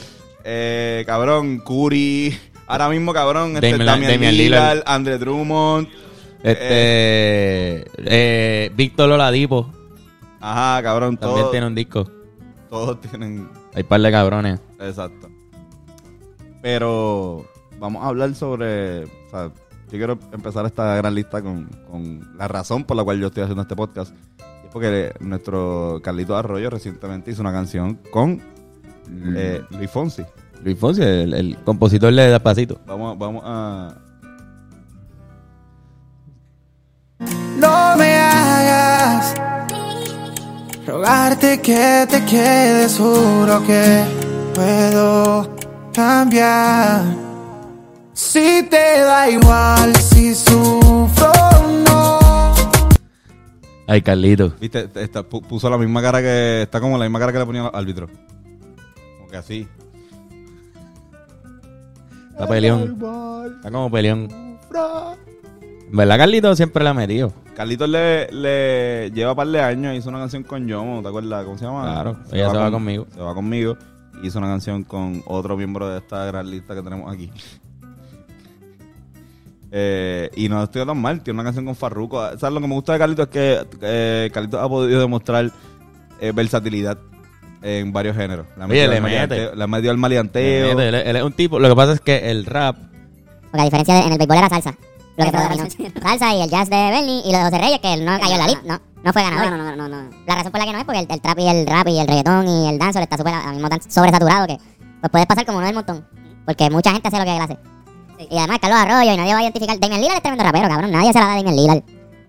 eh, 0.44 1.02
cabrón, 1.06 1.60
Curry, 1.60 2.38
ahora 2.66 2.90
mismo 2.90 3.14
cabrón, 3.14 3.54
este, 3.56 3.78
Damian- 3.78 4.32
Lillard. 4.36 4.82
Andre 4.84 5.16
Drummond, 5.16 5.88
Este, 6.42 7.84
eh, 8.04 8.70
Víctor 8.76 9.10
Oladipo 9.10 9.72
ajá, 10.40 10.82
cabrón, 10.82 11.16
también 11.16 11.46
tiene 11.50 11.66
un 11.66 11.74
disco. 11.74 12.15
Todos 12.76 13.00
tienen 13.10 13.48
Hay 13.74 13.82
par 13.82 14.00
de 14.00 14.10
cabrones. 14.10 14.60
Exacto. 14.78 15.28
Pero 16.62 17.46
vamos 17.78 18.04
a 18.04 18.08
hablar 18.08 18.34
sobre. 18.34 19.04
O 19.04 19.30
sea, 19.30 19.50
yo 19.90 19.98
quiero 19.98 20.18
empezar 20.32 20.66
esta 20.66 20.96
gran 20.96 21.14
lista 21.14 21.40
con, 21.42 21.66
con 21.90 22.36
la 22.36 22.48
razón 22.48 22.84
por 22.84 22.96
la 22.96 23.04
cual 23.04 23.20
yo 23.20 23.28
estoy 23.28 23.44
haciendo 23.44 23.62
este 23.62 23.76
podcast. 23.76 24.14
Y 24.62 24.66
es 24.66 24.72
porque 24.72 25.14
nuestro 25.20 26.00
Carlito 26.02 26.36
Arroyo 26.36 26.70
recientemente 26.70 27.30
hizo 27.30 27.40
una 27.40 27.52
canción 27.52 27.98
con 28.10 28.42
eh, 29.34 29.62
Luis 29.70 29.90
Fonsi. 29.90 30.22
Luis 30.62 30.78
Fonsi, 30.78 31.02
el, 31.02 31.34
el 31.34 31.56
compositor 31.64 32.12
de 32.12 32.28
Despacito. 32.28 32.80
Vamos, 32.86 33.16
vamos 33.18 33.42
a. 33.46 33.96
No 37.58 37.96
me 37.96 38.16
hagas 38.16 39.55
rogarte 40.86 41.60
que 41.60 42.06
te 42.08 42.24
quedes, 42.24 42.96
juro 42.98 43.62
que 43.66 44.04
puedo 44.54 45.56
cambiar. 45.92 47.02
Si 48.12 48.62
te 48.70 49.00
da 49.00 49.28
igual, 49.28 49.94
si 49.96 50.34
sufro 50.34 51.30
o 51.32 51.82
no. 51.86 52.18
Ay, 53.86 54.00
Carlito. 54.02 54.54
Viste, 54.60 54.88
pu- 54.90 55.42
puso 55.46 55.68
la 55.70 55.78
misma 55.78 56.00
cara 56.02 56.20
que. 56.20 56.62
Está 56.62 56.80
como 56.80 56.96
la 56.98 57.04
misma 57.04 57.18
cara 57.18 57.32
que 57.32 57.38
le 57.38 57.46
ponía 57.46 57.66
al 57.66 57.70
árbitro. 57.74 58.08
Como 59.18 59.28
que 59.30 59.36
así. 59.36 59.68
Está 62.32 62.46
peleón. 62.48 62.98
Está 63.56 63.70
como 63.70 63.90
peleón. 63.90 64.28
Verdad, 65.92 66.18
Carlito 66.18 66.56
siempre 66.56 66.82
la 66.84 66.90
ha 66.90 66.94
metido. 66.94 67.32
Carlitos 67.56 67.88
le, 67.88 68.30
le 68.32 69.10
lleva 69.12 69.30
un 69.30 69.36
par 69.36 69.46
de 69.48 69.60
años, 69.62 69.96
hizo 69.96 70.10
una 70.10 70.18
canción 70.18 70.42
con 70.42 70.68
Yomo, 70.68 71.00
¿te 71.00 71.08
acuerdas? 71.08 71.42
¿Cómo 71.46 71.56
se 71.56 71.64
llama? 71.64 71.84
Claro, 71.84 72.18
ella 72.30 72.50
se 72.50 72.56
va 72.58 72.70
conmigo. 72.70 73.06
Se 73.14 73.20
va 73.20 73.34
conmigo. 73.34 73.78
Hizo 74.22 74.38
una 74.38 74.48
canción 74.48 74.84
con 74.84 75.22
otro 75.26 75.56
miembro 75.56 75.88
de 75.88 75.98
esta 75.98 76.26
gran 76.26 76.50
lista 76.50 76.74
que 76.74 76.82
tenemos 76.82 77.10
aquí. 77.10 77.30
Eh, 79.72 80.30
y 80.36 80.48
no 80.48 80.62
estoy 80.62 80.84
tan 80.86 80.98
mal, 80.98 81.22
tiene 81.22 81.36
una 81.40 81.44
canción 81.44 81.64
con 81.64 81.74
Farruko. 81.74 82.20
¿Sabes 82.38 82.52
lo 82.54 82.60
que 82.60 82.68
me 82.68 82.74
gusta 82.74 82.92
de 82.92 82.98
Carlitos? 82.98 83.26
Es 83.28 83.32
que 83.32 83.66
eh, 83.80 84.30
Carlitos 84.32 84.60
ha 84.62 84.68
podido 84.68 85.00
demostrar 85.00 85.50
eh, 86.20 86.32
versatilidad 86.32 86.98
en 87.62 87.90
varios 87.92 88.16
géneros. 88.16 88.46
La 88.58 88.66
Oye, 88.66 88.86
le 88.86 88.96
al 88.98 89.02
mete. 89.02 89.50
ha 89.60 89.66
metido 89.66 89.90
al 89.92 89.98
maleanteo. 89.98 90.78
Él, 90.78 90.94
él 90.94 91.16
es 91.16 91.22
un 91.22 91.32
tipo. 91.32 91.58
Lo 91.58 91.68
que 91.70 91.74
pasa 91.76 91.92
es 91.94 92.00
que 92.00 92.30
el 92.30 92.44
rap. 92.44 92.76
Porque 93.50 93.60
a 93.60 93.64
diferencia 93.64 93.94
de 93.94 94.00
en 94.02 94.12
el 94.12 94.18
béisbol 94.18 94.36
era 94.36 94.48
salsa. 94.50 94.76
Lo 95.16 95.24
que 95.24 95.30
predominó. 95.30 95.64
Salsa 96.02 96.34
y 96.34 96.42
el 96.42 96.50
jazz 96.50 96.68
de 96.68 96.76
Bernie 96.76 97.22
y 97.24 97.32
lo 97.32 97.50
de 97.50 97.58
Reyes, 97.58 97.80
que 97.80 97.94
él 97.94 98.04
no 98.04 98.18
cayó 98.18 98.32
en 98.34 98.38
la 98.38 98.46
lista. 98.46 98.62
No, 98.64 98.80
no 99.02 99.12
fue 99.12 99.22
ganador. 99.22 99.50
No, 99.50 99.56
no, 99.56 99.76
no, 99.76 99.88
no, 99.88 100.10
La 100.26 100.34
razón 100.34 100.52
por 100.52 100.60
la 100.60 100.66
que 100.66 100.72
no 100.72 100.78
es 100.78 100.84
porque 100.84 101.00
el, 101.00 101.06
el 101.10 101.20
trap 101.20 101.38
y 101.38 101.48
el 101.48 101.66
rap 101.66 101.88
y 101.88 101.98
el 101.98 102.06
reggaetón 102.06 102.48
y 102.48 102.68
el 102.68 102.78
dancehall 102.78 103.02
está 103.04 103.16
súper, 103.16 103.34
ahora 103.34 103.52
mismo 103.52 103.68
tan 103.68 103.80
sobresaturado 103.90 104.46
que 104.46 104.58
pues 105.00 105.10
puedes 105.10 105.26
pasar 105.26 105.46
como 105.46 105.58
uno 105.58 105.66
del 105.66 105.74
montón. 105.74 106.06
Porque 106.44 106.70
mucha 106.70 106.92
gente 106.92 107.08
hace 107.08 107.18
lo 107.18 107.24
que 107.24 107.36
él 107.36 107.42
hace. 107.42 107.58
Y 108.30 108.38
además 108.38 108.58
Carlos 108.60 108.78
Arroyo 108.78 109.12
y 109.12 109.16
nadie 109.16 109.32
va 109.32 109.38
a 109.38 109.42
identificar. 109.42 109.78
Damian 109.78 110.00
Lillard 110.00 110.16
es 110.16 110.22
tremendo 110.22 110.44
rapero, 110.44 110.68
cabrón. 110.68 110.90
Nadie 110.90 111.12
se 111.12 111.18
la 111.18 111.26
da 111.26 111.32
a 111.32 111.36
Damian 111.36 111.56
Lillard. 111.56 111.82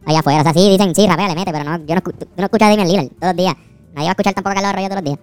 Allá 0.06 0.20
afuera. 0.20 0.40
O 0.42 0.44
sea, 0.44 0.54
sí 0.54 0.70
dicen, 0.70 0.96
sí, 0.96 1.08
rapea, 1.08 1.28
le 1.28 1.36
mete, 1.36 1.52
pero 1.52 1.64
no, 1.64 1.78
yo 1.86 1.96
no, 1.96 2.02
tú 2.02 2.28
no 2.38 2.44
escuchas 2.44 2.68
a 2.68 2.70
Damian 2.70 2.88
Lillard 2.88 3.08
todos 3.08 3.34
los 3.34 3.36
días. 3.36 3.56
Nadie 3.94 4.06
va 4.06 4.10
a 4.10 4.12
escuchar 4.12 4.34
tampoco 4.34 4.52
a 4.52 4.56
Carlos 4.56 4.70
Arroyo 4.70 4.90
todos 4.90 5.04
los 5.04 5.12
días. 5.12 5.20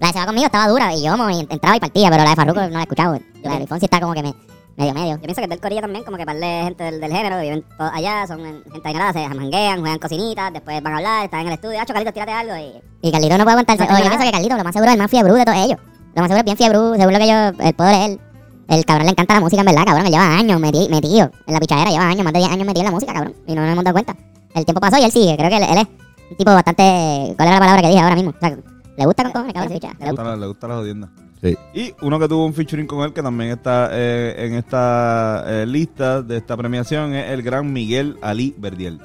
La 0.00 0.08
de 0.08 0.12
Se 0.12 0.18
va 0.18 0.26
conmigo 0.26 0.46
estaba 0.46 0.68
dura 0.68 0.92
y 0.94 1.02
yo 1.02 1.16
mo, 1.16 1.30
y 1.30 1.40
entraba 1.40 1.76
y 1.76 1.80
partía, 1.80 2.10
pero 2.10 2.24
la 2.24 2.30
de 2.30 2.36
Farruko 2.36 2.60
no 2.60 2.68
la 2.68 2.78
he 2.80 2.82
escuchado. 2.82 3.18
La 3.42 3.58
de 3.58 3.66
Fonsi 3.66 3.84
está 3.86 4.00
como 4.00 4.12
que 4.12 4.22
me, 4.22 4.34
medio 4.76 4.94
medio. 4.94 5.14
Yo 5.16 5.20
pienso 5.22 5.36
que 5.36 5.44
es 5.44 5.50
del 5.50 5.60
Corillo 5.60 5.80
también, 5.82 6.04
como 6.04 6.16
que 6.16 6.26
par 6.26 6.36
de 6.36 6.62
gente 6.64 6.84
del, 6.84 7.00
del 7.00 7.12
género, 7.12 7.40
viven 7.40 7.64
todos 7.78 7.90
allá, 7.94 8.26
son 8.26 8.40
en- 8.44 8.62
gente 8.64 8.80
adinerada, 8.88 9.12
se 9.12 9.28
manguean, 9.34 9.80
juegan 9.80 9.98
cocinitas, 9.98 10.52
después 10.52 10.82
van 10.82 10.92
a 10.94 10.96
hablar, 10.96 11.24
están 11.24 11.40
en 11.40 11.46
el 11.48 11.52
estudio, 11.54 11.78
ah, 11.80 11.84
Carlitos, 11.86 12.12
tírate 12.14 12.32
algo 12.32 12.54
y... 12.56 13.08
Y 13.08 13.12
Carlito 13.12 13.36
no 13.38 13.44
puede 13.44 13.52
aguantarse. 13.52 13.82
Oye, 13.84 14.02
yo 14.02 14.08
pienso 14.08 14.24
que 14.26 14.32
Carlito 14.32 14.56
lo 14.56 14.64
más 14.64 14.72
seguro 14.72 14.88
es 14.90 14.94
el 14.94 15.00
más 15.02 15.10
fiebrú 15.10 15.34
de 15.34 15.44
todos 15.44 15.58
ellos. 15.58 15.78
Lo 16.14 16.22
más 16.22 16.28
seguro 16.28 16.38
es 16.38 16.44
bien 16.44 16.56
fiebrú, 16.56 16.94
según 16.96 17.12
lo 17.12 17.18
que 17.18 17.26
yo 17.28 17.64
eh, 17.64 17.72
puedo 17.74 17.90
leer. 17.90 18.18
El 18.66 18.84
cabrón 18.86 19.04
le 19.06 19.10
encanta 19.12 19.34
la 19.34 19.40
música, 19.40 19.60
en 19.60 19.66
verdad, 19.66 19.84
cabrón. 19.84 20.06
Él 20.06 20.12
lleva 20.12 20.38
años 20.38 20.58
meti- 20.60 20.88
metido 20.88 21.30
en 21.46 21.54
la 21.54 21.60
pichadera, 21.60 21.90
lleva 21.90 22.08
años, 22.08 22.24
más 22.24 22.32
de 22.32 22.38
10 22.38 22.50
años 22.52 22.66
metido 22.66 22.80
en 22.80 22.86
la 22.86 22.90
música, 22.92 23.12
cabrón. 23.12 23.34
Y 23.46 23.54
no 23.54 23.60
nos 23.62 23.72
hemos 23.72 23.84
dado 23.84 23.92
cuenta. 23.94 24.16
El 24.54 24.64
tiempo 24.64 24.80
pasó 24.80 24.96
y 24.98 25.04
él 25.04 25.10
sigue. 25.12 25.36
Creo 25.36 25.50
que 25.50 25.56
él, 25.58 25.62
él 25.64 25.78
es 25.78 25.86
un 26.30 26.36
tipo 26.38 26.50
bastante. 26.52 27.34
¿Cuál 27.36 27.48
era 27.48 27.56
la 27.56 27.60
palabra 27.60 27.82
que 27.82 27.88
dije 27.88 28.00
ahora 28.00 28.14
mismo? 28.14 28.30
O 28.30 28.40
sea, 28.40 28.56
le 28.96 29.04
gusta 29.06 29.22
con 29.24 29.32
cojones, 29.32 29.52
cabrón. 29.52 29.68
se 29.72 29.74
picha, 29.80 29.92
le 29.98 30.04
Le 30.04 30.10
gusta. 30.12 30.22
gusta, 30.22 30.36
le 30.36 30.46
gusta 30.46 30.68
la 30.68 30.74
jodienda. 30.76 31.08
Sí. 31.44 31.58
Y 31.74 31.94
uno 32.00 32.18
que 32.18 32.26
tuvo 32.26 32.46
un 32.46 32.54
featuring 32.54 32.86
con 32.86 33.04
él, 33.04 33.12
que 33.12 33.22
también 33.22 33.50
está 33.50 33.90
eh, 33.92 34.34
en 34.46 34.54
esta 34.54 35.44
eh, 35.46 35.66
lista 35.66 36.22
de 36.22 36.38
esta 36.38 36.56
premiación, 36.56 37.14
es 37.14 37.30
el 37.30 37.42
gran 37.42 37.70
Miguel 37.72 38.16
Ali 38.22 38.54
Verdiel. 38.56 38.98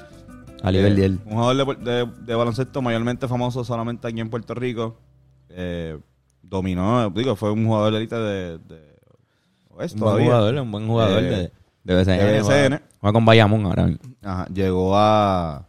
Ali 0.62 0.78
Eh, 0.78 0.82
Verdiel. 0.82 1.20
Un 1.26 1.32
jugador 1.34 1.78
de, 1.78 1.92
de- 1.92 2.10
de 2.24 2.34
baloncesto 2.34 2.80
mayormente 2.82 3.28
famoso 3.28 3.62
solamente 3.62 4.08
aquí 4.08 4.20
en 4.20 4.30
Puerto 4.30 4.54
Rico. 4.54 4.96
Eh, 5.50 5.98
dominó, 6.42 7.10
digo, 7.10 7.36
fue 7.36 7.50
un 7.50 7.66
jugador 7.66 7.92
de 7.92 7.98
élite 7.98 8.16
de, 8.16 8.58
de 8.58 8.80
Oeste 9.70 9.96
Un 10.02 10.10
buen 10.10 10.24
jugador, 10.24 10.54
un 10.54 10.70
buen 10.72 10.86
jugador. 10.86 11.22
De- 11.22 11.52
BCN. 11.84 12.42
Juega, 12.42 12.82
juega 13.00 13.12
con 13.12 13.24
Bayamón 13.24 13.64
ahora 13.66 13.84
mismo. 13.86 14.00
Ajá, 14.22 14.46
llegó 14.52 14.96
a 14.96 15.66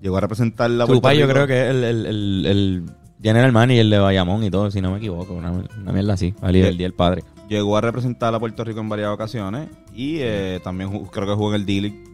llegó 0.00 0.16
a 0.16 0.20
representar 0.20 0.70
la 0.70 0.86
Su 0.86 1.00
yo 1.00 1.28
creo 1.28 1.46
que 1.46 1.64
es 1.64 1.70
el, 1.70 1.84
el, 1.84 2.06
el, 2.06 2.46
el 2.46 2.84
general 3.22 3.52
manager 3.52 3.86
de 3.86 3.98
Bayamón 3.98 4.44
y 4.44 4.50
todo, 4.50 4.70
si 4.70 4.80
no 4.80 4.90
me 4.92 4.98
equivoco. 4.98 5.34
Una, 5.34 5.50
una 5.52 5.92
mierda 5.92 6.14
así. 6.14 6.34
Del 6.42 6.52
día 6.76 6.84
del 6.86 6.94
padre. 6.94 7.22
llegó 7.48 7.76
a 7.76 7.80
representar 7.80 8.34
a 8.34 8.38
Puerto 8.38 8.64
Rico 8.64 8.80
en 8.80 8.88
varias 8.88 9.08
ocasiones 9.10 9.68
y 9.94 10.18
eh, 10.20 10.60
también 10.62 10.90
creo 11.06 11.26
que 11.26 11.34
jugó 11.34 11.50
en 11.50 11.60
el 11.60 11.66
D-League. 11.66 12.04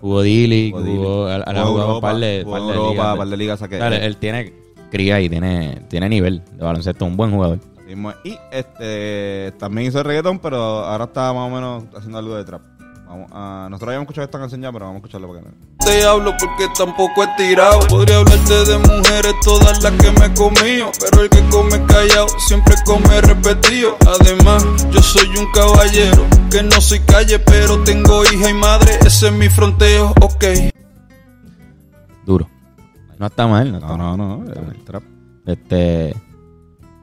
Jugó 0.00 0.18
jugó, 0.18 0.22
D-League. 0.22 0.72
Jugó 0.72 1.28
jugado 1.70 1.74
un 1.74 1.80
Europa, 1.80 2.00
par 2.00 2.16
de, 2.18 2.42
jugó 2.44 2.56
par 2.56 2.62
de 2.62 2.68
Europa, 2.74 2.90
ligas. 2.92 3.16
par 3.16 3.28
de 3.28 3.36
ligas, 3.36 3.62
que- 3.68 3.76
Dale, 3.78 4.06
él 4.06 4.16
tiene 4.16 4.52
cría 4.90 5.20
y 5.20 5.28
tiene, 5.28 5.82
tiene 5.88 6.08
nivel 6.08 6.42
de 6.56 6.64
baloncesto, 6.64 7.04
un 7.04 7.16
buen 7.16 7.30
jugador. 7.30 7.58
Y 8.24 8.36
este 8.52 9.52
también 9.58 9.88
hizo 9.88 10.02
reggaetón, 10.02 10.38
pero 10.40 10.58
ahora 10.58 11.04
está 11.04 11.32
más 11.32 11.50
o 11.50 11.54
menos 11.54 11.84
haciendo 11.96 12.18
algo 12.18 12.36
de 12.36 12.44
trap. 12.44 12.62
Vamos 13.08 13.30
a, 13.32 13.68
nosotros 13.70 13.88
habíamos 13.88 14.04
escuchado 14.04 14.24
esta 14.26 14.38
canción 14.38 14.60
ya, 14.60 14.70
pero 14.70 14.84
vamos 14.84 14.96
a 14.96 15.06
escucharla 15.06 15.26
porque 15.28 15.42
no. 15.42 15.54
Te 15.78 16.04
hablo 16.04 16.34
porque 16.38 16.68
tampoco 16.76 17.24
he 17.24 17.28
tirado. 17.38 17.80
Podría 17.88 18.18
hablarte 18.18 18.64
de 18.66 18.78
mujeres, 18.78 19.34
todas 19.42 19.82
las 19.82 19.92
que 19.94 20.10
me 20.12 20.26
he 20.26 20.34
comido. 20.34 20.90
Pero 21.00 21.22
el 21.22 21.30
que 21.30 21.42
come 21.48 21.82
callado 21.86 22.26
siempre 22.46 22.74
come 22.84 23.20
repetido. 23.22 23.96
Además, 24.20 24.64
yo 24.90 25.00
soy 25.00 25.26
un 25.38 25.50
caballero 25.52 26.22
que 26.50 26.62
no 26.62 26.80
soy 26.82 27.00
calle, 27.00 27.38
pero 27.38 27.82
tengo 27.84 28.24
hija 28.24 28.50
y 28.50 28.54
madre. 28.54 28.98
Ese 29.06 29.28
es 29.28 29.32
mi 29.32 29.48
fronteo, 29.48 30.12
ok. 30.20 30.44
Duro. 32.26 32.46
No 33.18 33.26
está 33.26 33.46
mal, 33.46 33.72
no 33.72 33.78
está 33.78 33.96
No, 33.96 33.96
mal. 33.96 34.16
no, 34.18 34.36
no, 34.44 34.52
el 34.70 34.84
trap. 34.84 35.02
Este, 35.46 36.14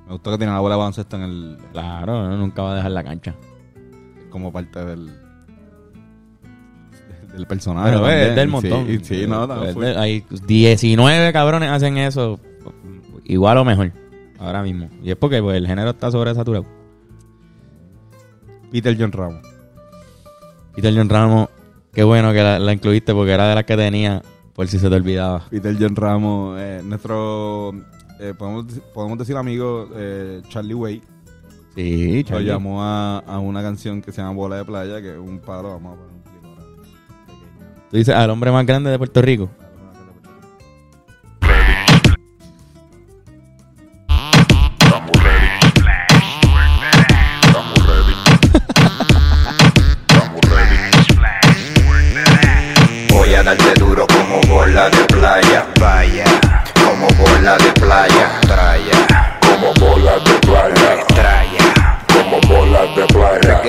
Me 0.06 0.12
gustó 0.14 0.30
que 0.32 0.38
tiene 0.38 0.54
la 0.54 0.60
bola 0.60 0.76
de 0.76 0.80
baloncesto 0.80 1.16
en 1.16 1.24
el 1.24 1.58
claro, 1.72 2.30
no, 2.30 2.38
nunca 2.38 2.62
va 2.62 2.74
a 2.74 2.76
dejar 2.76 2.92
la 2.92 3.04
cancha. 3.04 3.34
como 4.30 4.52
parte 4.54 4.86
del 4.86 5.10
del 7.36 7.46
personaje. 7.48 7.90
Pero 7.90 8.02
también. 8.02 8.30
es 8.30 8.36
del 8.36 8.48
montón. 8.48 8.88
Sí, 8.88 9.00
sí, 9.04 9.26
no, 9.28 9.46
no, 9.48 9.64
Es 9.64 9.74
full. 9.74 9.84
de- 9.84 9.98
hay 9.98 10.26
19 10.48 11.34
cabrones 11.34 11.70
hacen 11.70 11.98
eso 11.98 12.40
igual 13.24 13.58
o 13.58 13.66
mejor 13.66 13.92
ahora 14.40 14.64
mismo. 14.64 14.90
Y 15.04 15.12
es 15.12 15.16
porque 15.18 15.42
pues, 15.42 15.58
el 15.58 15.68
género 15.68 15.92
está 15.92 16.12
sobresaturado. 16.12 16.66
Peter 18.72 18.96
John 19.00 19.12
Ramos. 19.12 19.42
Peter 20.76 20.94
John 20.96 21.10
Ramos, 21.10 21.50
qué 21.94 22.04
bueno 22.04 22.34
que 22.34 22.42
la, 22.44 22.60
la 22.60 22.74
incluiste 22.74 23.14
porque 23.14 23.32
era 23.32 23.48
de 23.48 23.56
las 23.56 23.64
que 23.64 23.78
tenía 23.78 24.22
por 24.54 24.68
si 24.68 24.78
se 24.80 24.90
te 24.90 24.96
olvidaba. 24.96 25.44
Peter 25.50 25.76
John 25.80 25.96
Ramos, 25.96 26.58
eh, 26.60 26.82
nuestro, 26.84 27.74
eh, 28.20 28.34
podemos, 28.38 28.66
podemos 28.94 29.18
decir 29.18 29.36
amigo 29.38 29.90
eh, 29.96 30.42
Charlie 30.50 30.74
Way, 30.74 31.02
Sí, 31.76 32.24
lo 32.24 32.30
Charlie. 32.30 32.48
llamó 32.48 32.82
a, 32.84 33.20
a 33.20 33.40
una 33.40 33.62
canción 33.62 34.02
que 34.02 34.12
se 34.14 34.22
llama 34.22 34.34
Bola 34.34 34.58
de 34.58 34.66
Playa, 34.66 35.02
que 35.02 35.12
es 35.14 35.18
un 35.20 35.40
palo, 35.40 35.70
vamos 35.70 35.94
a 35.98 36.02
poner 36.02 36.15
Tú 37.96 38.00
dices 38.00 38.14
al 38.14 38.30
hombre 38.30 38.52
más 38.52 38.66
grande 38.66 38.92
de 38.92 38.98
Puerto 38.98 39.22
Rico. 39.22 39.50
Voy 53.10 53.34
a 53.34 53.44
darte 53.44 53.74
duro 53.80 54.06
como 54.08 54.42
bola 54.56 54.90
de 54.90 55.06
playa. 55.06 55.66
Vaya, 55.80 56.26
como 56.74 57.08
bola 57.18 57.58
de 57.58 57.72
playa. 57.80 58.40
Traya, 58.42 59.40
Como 59.42 59.74
bolas 59.80 60.24
de 60.24 60.34
playa. 60.48 61.06
traya. 61.08 62.04
Como 62.14 62.42
bolas 62.48 62.96
de 62.96 63.06
playa. 63.08 63.62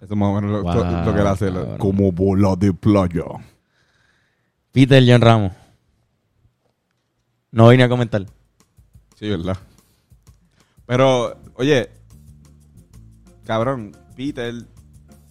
Eso 0.00 0.12
es 0.14 0.16
más 0.16 0.28
o 0.28 0.34
menos 0.34 0.50
lo, 0.50 0.62
Wow, 0.62 0.74
lo- 0.74 1.04
lo 1.04 1.14
que 1.14 1.20
él 1.20 1.26
hace, 1.26 1.50
lo- 1.50 1.60
cabrón. 1.60 1.78
como 1.78 2.12
bola 2.12 2.56
de 2.56 2.72
playa. 2.74 3.24
Peter 4.72 5.02
John 5.06 5.20
Ramos. 5.20 5.52
No 7.50 7.68
vine 7.68 7.84
a 7.84 7.88
comentar. 7.88 8.24
Sí, 9.16 9.28
¿verdad? 9.28 9.58
Pero, 10.86 11.36
oye, 11.54 11.90
cabrón, 13.44 13.92
Peter 14.16 14.54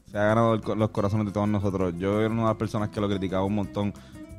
se 0.10 0.17
ha 0.17 0.25
ganado 0.25 0.54
el 0.54 0.62
los 0.77 0.89
corazones 0.91 1.25
de 1.25 1.32
todos 1.32 1.47
nosotros. 1.47 1.93
Yo 1.97 2.19
era 2.19 2.30
una 2.30 2.43
de 2.43 2.47
las 2.49 2.58
personas 2.58 2.89
que 2.89 3.01
lo 3.01 3.10
criticaba 3.10 3.43
un 3.43 3.56
montón. 3.56 3.93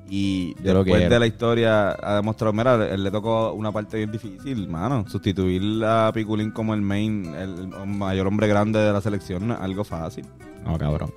Y 0.08 0.54
Yo 0.62 0.74
lo 0.74 0.84
después 0.84 1.08
de 1.08 1.18
la 1.18 1.26
historia 1.26 1.90
ha 1.90 2.16
demostrado, 2.16 2.52
mira, 2.52 2.86
él 2.88 3.02
le 3.02 3.10
tocó 3.10 3.52
una 3.54 3.72
parte 3.72 3.96
bien 3.96 4.12
difícil, 4.12 4.68
mano. 4.68 5.04
Sustituir 5.08 5.84
a 5.84 6.12
Piculín 6.12 6.50
como 6.50 6.74
el 6.74 6.82
main, 6.82 7.34
el, 7.34 7.72
el 7.74 7.86
mayor 7.86 8.26
hombre 8.26 8.46
grande 8.46 8.78
de 8.78 8.92
la 8.92 9.00
selección, 9.00 9.50
algo 9.50 9.84
fácil. 9.84 10.26
No, 10.64 10.76
cabrón. 10.76 11.10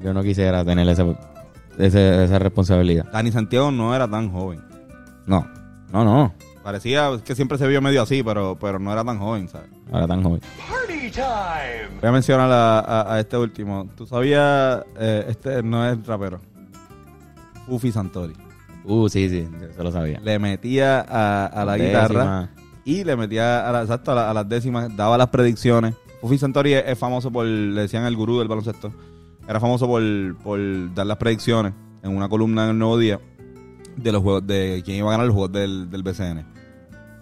Yo 0.00 0.12
no 0.12 0.22
quisiera 0.22 0.64
tener 0.64 0.86
ese, 0.88 1.04
ese- 1.78 2.24
esa 2.24 2.38
responsabilidad. 2.38 3.06
Dani 3.12 3.30
Santiago 3.32 3.70
no 3.70 3.94
era 3.94 4.08
tan 4.08 4.30
joven. 4.30 4.60
No, 5.26 5.46
no, 5.92 6.04
no. 6.04 6.34
Parecía 6.62 7.10
que 7.24 7.34
siempre 7.34 7.58
se 7.58 7.66
vio 7.68 7.82
medio 7.82 8.02
así, 8.02 8.22
pero, 8.22 8.56
pero 8.60 8.78
no 8.78 8.90
era 8.92 9.04
tan 9.04 9.18
joven, 9.18 9.48
¿sabes? 9.48 9.68
Ahora 9.92 10.06
tan 10.06 10.22
joven. 10.22 10.40
Voy 12.00 12.08
a 12.08 12.12
mencionar 12.12 12.50
a, 12.50 12.78
a- 12.80 13.14
a 13.14 13.20
este 13.20 13.36
último. 13.36 13.86
¿Tú 13.96 14.06
sabías? 14.06 14.82
eh, 14.98 15.26
este 15.28 15.62
no 15.62 15.86
es 15.88 16.04
rapero. 16.06 16.40
Fufi 17.66 17.92
Santori. 17.92 18.34
Uh, 18.84 19.08
sí, 19.08 19.28
sí, 19.30 19.48
se 19.74 19.82
lo 19.82 19.90
sabía. 19.90 20.20
Le 20.20 20.38
metía 20.38 21.00
a, 21.08 21.46
a 21.46 21.64
la 21.64 21.72
Décima. 21.74 21.88
guitarra 22.08 22.48
y 22.84 23.04
le 23.04 23.16
metía 23.16 23.66
a, 23.68 23.72
la- 23.72 23.82
exacto, 23.82 24.12
a, 24.12 24.14
la- 24.14 24.30
a 24.30 24.34
las 24.34 24.48
décimas, 24.48 24.94
daba 24.96 25.16
las 25.16 25.28
predicciones. 25.28 25.94
Fufi 26.20 26.38
Santori 26.38 26.74
es, 26.74 26.84
es 26.86 26.98
famoso 26.98 27.30
por, 27.30 27.46
le 27.46 27.82
decían 27.82 28.04
el 28.04 28.16
gurú 28.16 28.38
del 28.38 28.48
baloncesto. 28.48 28.92
Era 29.48 29.60
famoso 29.60 29.86
por, 29.86 30.02
por 30.38 30.58
dar 30.94 31.06
las 31.06 31.16
predicciones 31.16 31.72
en 32.02 32.16
una 32.16 32.28
columna 32.28 32.64
en 32.64 32.70
el 32.70 32.78
Nuevo 32.78 32.98
Día 32.98 33.20
de 33.96 34.12
los 34.12 34.22
juegos, 34.22 34.46
de 34.46 34.82
quién 34.84 34.98
iba 34.98 35.08
a 35.08 35.12
ganar 35.12 35.26
los 35.26 35.34
juegos 35.34 35.52
del, 35.52 35.90
del 35.90 36.02
BCN. 36.02 36.44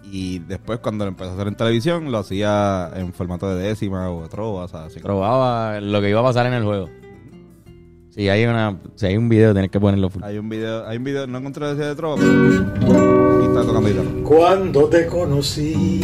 Y 0.04 0.40
después 0.40 0.80
cuando 0.80 1.04
lo 1.04 1.10
empezó 1.10 1.30
a 1.30 1.34
hacer 1.34 1.46
en 1.48 1.54
televisión, 1.54 2.12
lo 2.12 2.18
hacía 2.18 2.90
en 2.94 3.12
formato 3.12 3.54
de 3.54 3.68
décima 3.68 4.10
o 4.10 4.22
de 4.22 4.28
trova, 4.28 4.64
o 4.64 4.68
sea, 4.68 4.84
así. 4.84 5.00
Probaba 5.00 5.80
lo 5.80 6.00
que 6.00 6.10
iba 6.10 6.20
a 6.20 6.24
pasar 6.24 6.46
en 6.46 6.54
el 6.54 6.64
juego. 6.64 6.88
Si 8.10 8.28
hay 8.28 8.44
una, 8.44 8.78
si 8.94 9.06
hay 9.06 9.16
un 9.16 9.30
video, 9.30 9.54
tienes 9.54 9.70
que 9.70 9.80
ponerlo 9.80 10.10
full. 10.10 10.22
Hay 10.22 10.36
un 10.36 10.50
video, 10.50 10.86
hay 10.86 10.98
un 10.98 11.04
video, 11.04 11.26
no 11.26 11.38
encontré 11.38 11.72
ese 11.72 11.82
de 11.82 11.94
trova, 11.94 12.16
pero 12.16 12.30
aquí 12.30 13.46
está 13.46 13.64
tocando 13.64 13.88
guitarra. 13.88 14.10
Cuando 14.22 14.88
te 14.90 15.06
conocí, 15.06 16.02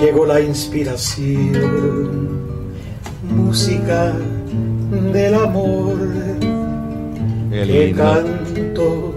llegó 0.00 0.26
la 0.26 0.40
inspiración, 0.40 2.53
música 3.34 4.12
del 5.12 5.34
amor 5.34 5.96
Qué 7.50 7.62
que 7.66 7.94
canto 7.96 9.14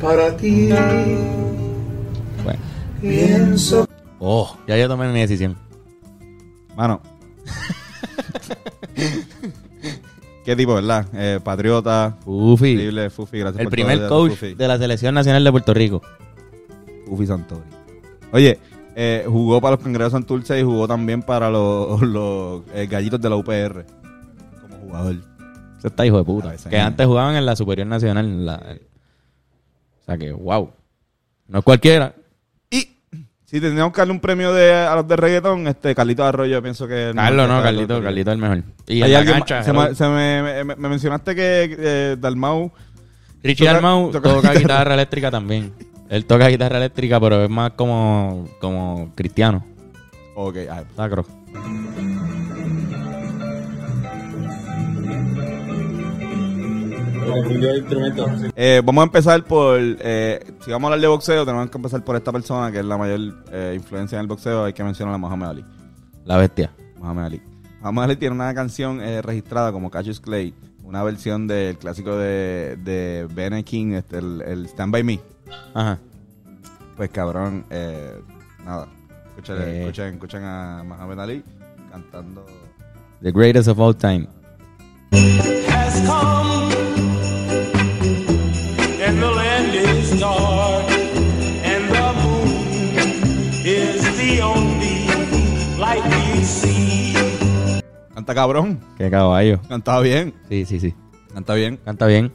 para 0.00 0.36
ti. 0.36 0.70
Bueno. 2.44 2.60
Pienso 3.00 3.86
Oh, 4.18 4.54
ya 4.68 4.76
yo 4.76 4.86
tomé 4.86 5.10
mi 5.12 5.20
decisión. 5.20 5.56
Mano. 6.76 7.00
Qué 10.44 10.54
tipo, 10.56 10.74
¿verdad? 10.74 11.06
Eh, 11.14 11.40
patriota. 11.42 12.16
Fufi. 12.24 12.72
Increíble, 12.72 13.08
Fufi, 13.10 13.38
gracias 13.38 13.60
El 13.60 13.64
por 13.64 13.70
primer 13.72 13.98
todo, 14.00 14.08
coach 14.08 14.32
Fufi. 14.32 14.54
de 14.54 14.68
la 14.68 14.76
Selección 14.78 15.14
Nacional 15.14 15.42
de 15.42 15.50
Puerto 15.50 15.72
Rico. 15.72 16.02
Fufi 17.06 17.26
Santori. 17.26 17.62
Oye, 18.32 18.58
eh, 18.96 19.24
jugó 19.26 19.60
para 19.60 19.76
los 19.76 19.84
Cangrejeros 19.84 20.12
Santurce 20.12 20.58
y 20.60 20.62
jugó 20.62 20.86
también 20.88 21.22
para 21.22 21.50
los, 21.50 22.00
los 22.02 22.62
eh, 22.74 22.86
Gallitos 22.86 23.20
de 23.20 23.28
la 23.30 23.36
UPR. 23.36 23.84
Como 24.62 24.76
jugador. 24.86 25.16
Eso 25.78 25.88
está 25.88 26.04
hijo 26.04 26.18
de 26.18 26.24
puta. 26.24 26.54
Que 26.68 26.78
no. 26.78 26.84
antes 26.84 27.06
jugaban 27.06 27.36
en 27.36 27.46
la 27.46 27.56
Superior 27.56 27.86
Nacional. 27.86 28.24
en 28.26 28.46
la- 28.46 28.76
o 30.00 30.04
sea 30.04 30.18
que, 30.18 30.32
wow. 30.32 30.70
No 31.48 31.58
es 31.58 31.64
cualquiera. 31.64 32.14
Y 32.70 32.88
si 33.44 33.60
tendríamos 33.60 33.92
que 33.92 34.00
darle 34.00 34.12
un 34.12 34.20
premio 34.20 34.52
de, 34.52 34.72
a 34.74 34.94
los 34.96 35.08
de 35.08 35.16
reggaetón, 35.16 35.66
este 35.68 35.94
Carlito 35.94 36.24
Arroyo, 36.24 36.52
yo 36.52 36.62
pienso 36.62 36.86
que... 36.86 37.12
Carlos, 37.14 37.48
no, 37.48 37.54
está- 37.58 37.64
Carlito, 37.64 38.02
Carlito 38.02 38.30
es 38.30 38.34
el 38.34 38.40
mejor. 38.40 38.62
Y 38.86 39.02
Hay 39.02 39.14
alguien 39.14 39.36
cancha, 39.38 39.62
se, 39.62 39.72
me, 39.72 39.94
se 39.94 40.06
me- 40.08 40.64
me- 40.64 40.76
me 40.76 40.88
mencionaste 40.88 41.34
que 41.34 41.76
eh, 41.78 42.16
Dalmau... 42.20 42.70
Richie 43.42 43.64
toca- 43.66 43.72
Dalmau 43.72 44.10
toca 44.10 44.34
toca, 44.34 44.52
guitarra 44.54 44.94
eléctrica 44.94 45.30
también. 45.30 45.72
Él 46.10 46.26
toca 46.26 46.48
guitarra 46.48 46.78
eléctrica, 46.78 47.20
pero 47.20 47.44
es 47.44 47.48
más 47.48 47.70
como, 47.74 48.48
como 48.60 49.12
cristiano. 49.14 49.64
Ok, 50.34 50.56
ah, 50.68 50.82
Sacro. 50.96 51.24
Eh, 58.56 58.82
vamos 58.84 59.02
a 59.02 59.04
empezar 59.04 59.44
por. 59.44 59.78
eh, 59.80 60.40
si 60.64 60.70
vamos 60.72 60.88
a 60.88 60.94
hablar 60.94 61.00
de 61.00 61.06
boxeo, 61.06 61.44
tenemos 61.44 61.70
que 61.70 61.78
empezar 61.78 62.04
por 62.04 62.16
esta 62.16 62.32
persona 62.32 62.72
que 62.72 62.80
es 62.80 62.84
la 62.84 62.98
mayor 62.98 63.20
eh, 63.52 63.74
influencia 63.76 64.16
en 64.16 64.22
el 64.22 64.26
boxeo. 64.26 64.64
Hay 64.64 64.72
que 64.72 64.82
mencionar 64.82 65.14
a 65.14 65.18
Muhammad 65.18 65.50
Ali. 65.50 65.64
La 66.24 66.38
bestia. 66.38 66.72
Muhammad 66.98 67.26
Ali. 67.26 67.40
Muhammad 67.80 68.04
Ali 68.06 68.16
tiene 68.16 68.34
una 68.34 68.52
canción 68.52 69.00
eh, 69.00 69.22
registrada 69.22 69.70
como 69.70 69.90
Cassius 69.90 70.18
Clay, 70.18 70.54
una 70.82 71.04
versión 71.04 71.46
del 71.46 71.78
clásico 71.78 72.16
de, 72.16 72.76
de 72.82 73.28
Ben 73.32 73.62
King, 73.62 73.92
este, 73.92 74.18
el, 74.18 74.42
el 74.42 74.66
Stand 74.66 74.92
By 74.92 75.04
Me. 75.04 75.20
Ajá. 75.74 75.98
Pues 76.96 77.10
cabrón, 77.10 77.64
eh, 77.70 78.20
nada. 78.64 78.86
Escuchen, 79.36 79.56
Eh. 79.62 79.80
escuchen, 79.80 80.14
escuchen 80.14 80.44
a 80.44 80.82
Muhammad 80.84 81.20
Ali 81.20 81.42
cantando 81.90 82.44
The 83.22 83.32
greatest 83.32 83.68
of 83.68 83.78
all 83.80 83.94
time. 83.96 84.26
has 85.12 86.00
come, 86.06 86.72
and 89.02 89.18
the 89.20 89.30
land 89.30 89.74
is 89.74 90.18
dark, 90.20 90.86
and 91.64 91.88
the 91.90 92.12
moon 92.22 93.50
is 93.64 94.02
the 94.18 94.40
only 94.42 95.06
light 95.78 96.02
we 96.04 96.42
see. 96.44 97.14
Canta 98.14 98.34
cabrón. 98.34 98.78
Qué 98.98 99.10
caballo. 99.10 99.60
Cantaba 99.68 100.00
bien. 100.00 100.34
Sí, 100.48 100.64
sí, 100.64 100.80
sí. 100.80 100.94
Canta 101.34 101.54
bien. 101.54 101.78
Canta 101.84 102.06
bien. 102.06 102.32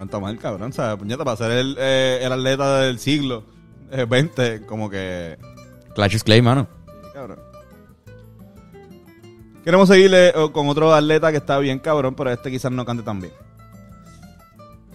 Canta 0.00 0.18
mal, 0.18 0.38
cabrón. 0.38 0.70
O 0.70 0.72
sea, 0.72 0.96
puñeta, 0.96 1.24
para 1.24 1.36
ser 1.36 1.50
el, 1.50 1.76
eh, 1.78 2.20
el 2.22 2.32
atleta 2.32 2.80
del 2.80 2.98
siglo 2.98 3.44
eh, 3.90 4.06
20, 4.08 4.64
como 4.64 4.88
que... 4.88 5.36
Clash 5.94 6.14
is 6.14 6.24
Clay, 6.24 6.40
mano. 6.40 6.66
Sí, 6.86 7.08
cabrón. 7.12 7.38
Queremos 9.62 9.88
seguirle 9.90 10.28
eh, 10.30 10.32
con 10.54 10.68
otro 10.68 10.94
atleta 10.94 11.30
que 11.30 11.36
está 11.36 11.58
bien 11.58 11.80
cabrón, 11.80 12.14
pero 12.14 12.30
este 12.30 12.50
quizás 12.50 12.72
no 12.72 12.86
cante 12.86 13.02
tan 13.02 13.20
bien. 13.20 13.34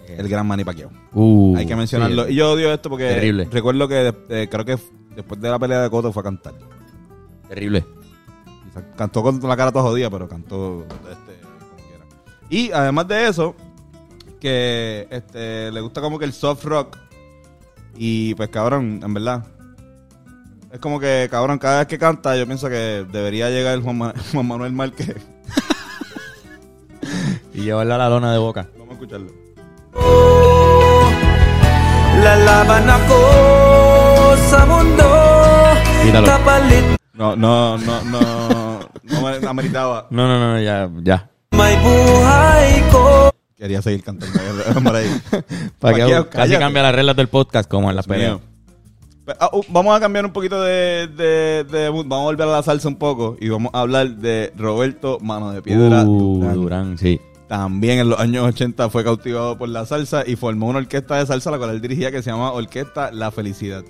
El 0.07 0.27
gran 0.27 0.47
Manny 0.47 0.63
Pacquiao. 0.63 0.89
Uh, 1.13 1.55
Hay 1.55 1.67
que 1.67 1.75
mencionarlo. 1.75 2.25
sí. 2.25 2.31
Y 2.33 2.35
yo 2.37 2.53
odio 2.53 2.73
esto 2.73 2.89
porque 2.89 3.07
Terrible. 3.09 3.47
recuerdo 3.51 3.87
que 3.87 4.11
eh, 4.29 4.47
creo 4.49 4.65
que 4.65 4.79
después 5.15 5.39
de 5.39 5.49
la 5.51 5.59
pelea 5.59 5.81
de 5.83 5.89
Cotto 5.91 6.11
fue 6.11 6.21
a 6.21 6.23
cantar. 6.23 6.55
Terrible. 7.47 7.85
Cantó 8.97 9.21
con 9.21 9.39
la 9.47 9.55
cara 9.55 9.71
toda 9.71 9.83
jodida, 9.83 10.09
pero 10.09 10.27
cantó 10.27 10.83
este, 11.11 11.39
como 11.41 11.75
quiera. 11.75 12.05
Y 12.49 12.71
además 12.71 13.07
de 13.07 13.27
eso, 13.27 13.55
que 14.45 15.07
este, 15.09 15.71
le 15.71 15.81
gusta 15.81 16.01
como 16.01 16.19
que 16.19 16.25
el 16.25 16.33
soft 16.33 16.63
rock. 16.65 16.97
Y 17.97 18.35
pues 18.35 18.49
cabrón, 18.49 18.99
en 19.03 19.13
verdad. 19.13 19.43
Es 20.71 20.79
como 20.79 20.99
que, 20.99 21.27
cabrón, 21.31 21.57
cada 21.57 21.79
vez 21.79 21.87
que 21.87 21.97
canta, 21.97 22.35
yo 22.37 22.45
pienso 22.45 22.69
que 22.69 23.05
debería 23.11 23.49
llegar 23.49 23.73
el 23.73 23.81
Juan, 23.81 23.97
Ma- 23.97 24.13
Juan 24.31 24.45
Manuel 24.47 24.73
Márquez. 24.73 25.15
Y 27.55 27.61
llevarla 27.61 27.95
a 27.95 27.97
la 27.97 28.09
lona 28.09 28.31
de 28.31 28.37
boca. 28.37 28.67
Vamos 28.77 28.89
a 28.91 28.93
escucharlo. 28.93 29.31
La 32.23 32.61
Habana 32.61 32.99
cosa 33.07 34.65
mundo. 34.67 35.05
No, 37.13 37.35
no, 37.35 37.77
no, 37.79 38.01
no. 38.03 38.79
No 39.03 39.21
me 39.21 39.47
ameritaba. 39.47 40.07
No, 40.11 40.27
no, 40.27 40.39
no, 40.39 40.61
ya, 40.61 40.89
ya. 41.03 41.29
Quería 43.65 43.81
seguir 43.81 44.03
cantando 44.03 44.37
por 44.83 44.95
ahí. 44.95 45.07
Para 45.79 45.95
que 45.95 46.01
casi 46.03 46.29
cállate. 46.29 46.59
cambia 46.59 46.83
las 46.83 46.93
reglas 46.93 47.15
del 47.15 47.27
podcast 47.29 47.67
como 47.67 47.89
en 47.89 47.95
las 47.95 48.05
peleas. 48.05 48.37
ah, 49.39 49.49
uh, 49.53 49.63
vamos 49.69 49.97
a 49.97 49.99
cambiar 49.99 50.23
un 50.23 50.31
poquito 50.31 50.61
de, 50.61 51.07
de-. 51.07 51.89
Vamos 51.89 52.19
a 52.19 52.23
volver 52.25 52.47
a 52.47 52.51
la 52.51 52.61
salsa 52.61 52.87
un 52.87 52.97
poco 52.97 53.37
y 53.41 53.49
vamos 53.49 53.71
a 53.73 53.79
hablar 53.81 54.07
de 54.17 54.53
Roberto 54.55 55.17
Mano 55.19 55.49
de 55.51 55.63
Piedra 55.63 56.03
Uh, 56.03 56.35
Durán. 56.41 56.53
Durán, 56.53 56.97
sí. 56.99 57.19
También 57.47 57.97
en 57.97 58.09
los 58.09 58.19
años 58.19 58.45
80 58.45 58.87
fue 58.91 59.03
cautivado 59.03 59.57
por 59.57 59.67
la 59.69 59.87
salsa 59.87 60.23
y 60.27 60.35
formó 60.35 60.67
una 60.67 60.77
orquesta 60.77 61.15
de 61.17 61.25
salsa 61.25 61.49
la 61.49 61.57
cual 61.57 61.71
él 61.71 61.81
dirigía 61.81 62.11
que 62.11 62.21
se 62.21 62.29
llama 62.29 62.51
Orquesta 62.51 63.11
La 63.11 63.31
Felicidad. 63.31 63.83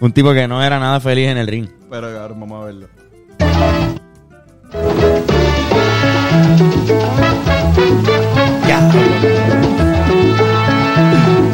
Un 0.00 0.12
tipo 0.12 0.34
que 0.34 0.46
no 0.46 0.62
era 0.62 0.78
nada 0.78 1.00
feliz 1.00 1.28
en 1.28 1.38
el 1.38 1.46
ring. 1.46 1.68
Pero 1.88 2.08
ahora 2.20 2.34
vamos 2.34 2.62
a 2.62 2.66
verlo. 2.66 2.88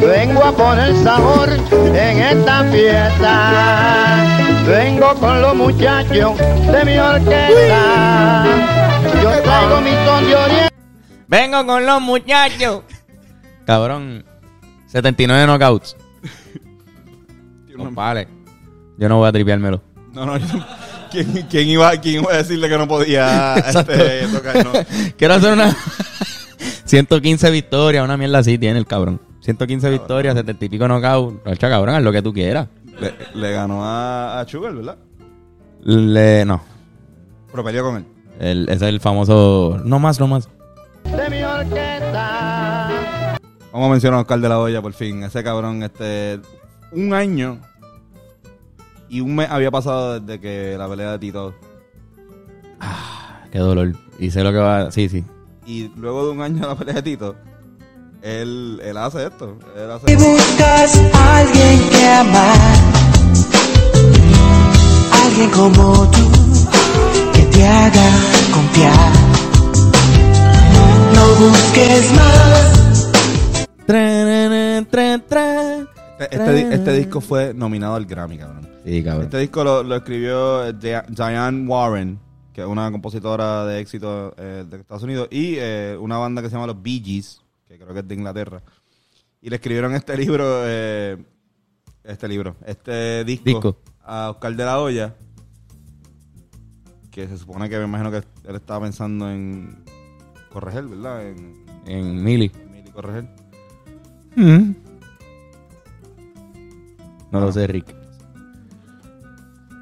Vengo 0.01 0.43
a 0.43 0.51
poner 0.55 0.95
sabor 1.03 1.49
en 1.49 2.19
esta 2.19 2.63
fiesta. 2.65 4.25
Vengo 4.67 5.13
con 5.15 5.41
los 5.41 5.55
muchachos 5.55 6.37
de 6.37 6.85
mi 6.85 6.97
orquesta. 6.97 8.45
Yo 9.21 9.41
traigo 9.43 9.81
mi 9.81 9.91
son 10.05 10.25
de 10.27 10.35
oriente. 10.35 10.73
Vengo 11.27 11.65
con 11.65 11.85
los 11.85 12.01
muchachos. 12.01 12.83
Cabrón. 13.65 14.25
79 14.87 15.45
knockouts. 15.45 15.95
Vale. 17.91 18.27
Yo 18.97 19.07
no 19.09 19.17
voy 19.19 19.29
a 19.29 19.31
tripeármelo. 19.31 19.81
No, 20.13 20.25
no, 20.25 20.37
yo- 20.37 20.47
¿quién, 21.11 21.47
quién 21.49 21.67
iba, 21.67 21.91
¿quién 21.97 22.21
iba 22.23 22.33
a 22.33 22.37
decirle 22.37 22.69
que 22.69 22.77
no 22.77 22.87
podía 22.87 23.55
este, 23.55 24.27
tocar? 24.27 24.63
No. 24.65 24.71
Quiero 25.17 25.33
hacer 25.35 25.53
una 25.53 25.75
115 26.85 27.51
victorias, 27.51 28.03
una 28.03 28.17
mierda 28.17 28.39
así 28.39 28.57
tiene 28.57 28.79
el 28.79 28.85
cabrón. 28.85 29.21
115 29.41 29.89
victorias, 29.89 30.35
70 30.35 30.65
y 30.65 30.69
pico 30.69 30.87
knockouts. 30.87 31.43
Rocha, 31.45 31.69
cabrón, 31.69 31.95
haz 31.95 32.03
lo 32.03 32.11
que 32.11 32.21
tú 32.21 32.33
quieras. 32.33 32.67
Le, 32.99 33.13
le 33.35 33.51
ganó 33.51 33.85
a, 33.85 34.39
a 34.41 34.47
Sugar, 34.47 34.73
¿verdad? 34.75 34.97
Le, 35.83 36.43
no. 36.45 36.61
Pero 37.51 37.63
peleó 37.63 37.83
con 37.83 37.97
él. 37.97 38.05
El- 38.39 38.63
ese 38.69 38.75
es 38.85 38.89
el 38.93 38.99
famoso. 38.99 39.79
No 39.85 39.99
más, 39.99 40.19
no 40.19 40.27
más. 40.27 40.49
de 41.05 41.29
mi 41.29 41.41
orquesta. 41.43 43.37
Vamos 43.71 43.87
a 43.87 43.91
mencionar 43.91 44.17
a 44.17 44.21
Oscar 44.21 44.39
de 44.39 44.49
la 44.49 44.59
Hoya 44.59 44.81
por 44.81 44.93
fin. 44.93 45.23
Ese 45.23 45.43
cabrón, 45.43 45.83
este. 45.83 46.39
Un 46.91 47.13
año 47.13 47.59
y 49.09 49.21
un 49.21 49.35
mes 49.35 49.49
había 49.49 49.71
pasado 49.71 50.19
desde 50.19 50.39
que 50.39 50.75
la 50.77 50.87
pelea 50.87 51.11
de 51.13 51.19
Tito. 51.19 51.53
Qué 53.51 53.59
dolor. 53.59 53.93
Y 54.19 54.29
sé 54.31 54.43
lo 54.43 54.51
que 54.51 54.57
va. 54.57 54.91
Sí, 54.91 55.09
sí. 55.09 55.23
Y 55.65 55.89
luego 55.97 56.25
de 56.25 56.31
un 56.31 56.41
año 56.41 56.55
de 56.61 56.67
la 56.67 56.75
pelea 56.75 56.95
de 56.95 57.01
Tito, 57.01 57.35
él, 58.21 58.79
él 58.83 58.97
hace 58.97 59.25
esto. 59.27 59.57
Él 59.75 59.89
Si 60.05 60.15
buscas 60.15 60.97
a 61.13 61.37
alguien 61.39 61.89
que 61.89 62.07
amar, 62.07 62.57
alguien 65.23 65.49
como 65.51 66.09
tú, 66.11 66.29
que 67.33 67.41
te 67.43 67.65
haga 67.67 68.09
confiar. 68.53 69.11
No 71.15 71.27
busques 71.45 72.11
más. 72.13 73.09
Este, 76.19 76.35
este 76.35 76.53
di- 76.53 76.73
este 76.73 76.93
disco 76.93 77.21
fue 77.21 77.53
nominado 77.55 77.95
al 77.95 78.05
Grammy, 78.05 78.37
cabrón. 78.37 78.68
Sí, 78.85 79.03
cabrón. 79.03 79.23
Este 79.25 79.37
disco 79.39 79.63
lo, 79.63 79.83
lo 79.83 79.95
escribió 79.95 80.65
eh, 80.65 80.73
Dia- 80.73 81.05
Diane 81.09 81.67
Warren, 81.67 82.19
que 82.53 82.61
es 82.61 82.67
una 82.67 82.91
compositora 82.91 83.65
de 83.65 83.79
éxito 83.79 84.33
eh, 84.37 84.65
de 84.67 84.77
Estados 84.77 85.03
Unidos, 85.03 85.27
y 85.31 85.55
eh, 85.57 85.97
una 85.99 86.17
banda 86.17 86.41
que 86.41 86.49
se 86.49 86.55
llama 86.55 86.67
los 86.67 86.81
Bee 86.81 87.01
Gees, 87.03 87.41
que 87.67 87.77
creo 87.77 87.93
que 87.93 87.99
es 87.99 88.07
de 88.07 88.15
Inglaterra. 88.15 88.61
Y 89.41 89.49
le 89.49 89.55
escribieron 89.57 89.93
este 89.95 90.17
libro, 90.17 90.43
eh, 90.65 91.17
este 92.03 92.27
libro, 92.27 92.55
este 92.65 93.23
disco, 93.25 93.45
Disco. 93.45 93.77
a 94.03 94.31
Oscar 94.31 94.55
de 94.55 94.65
la 94.65 94.79
Hoya, 94.81 95.15
que 97.11 97.27
se 97.27 97.37
supone 97.37 97.69
que 97.69 97.77
me 97.77 97.85
imagino 97.85 98.11
que 98.11 98.17
él 98.17 98.55
estaba 98.55 98.81
pensando 98.85 99.29
en 99.29 99.83
Corregel, 100.51 100.87
¿verdad? 100.87 101.27
En, 101.27 101.53
En 101.85 102.23
Mili. 102.23 102.51
en 102.55 102.71
Mili 102.71 102.91
Corregel. 102.91 103.27
No 107.31 107.39
lo 107.39 107.51
sé, 107.51 107.67
Rick. 107.67 107.95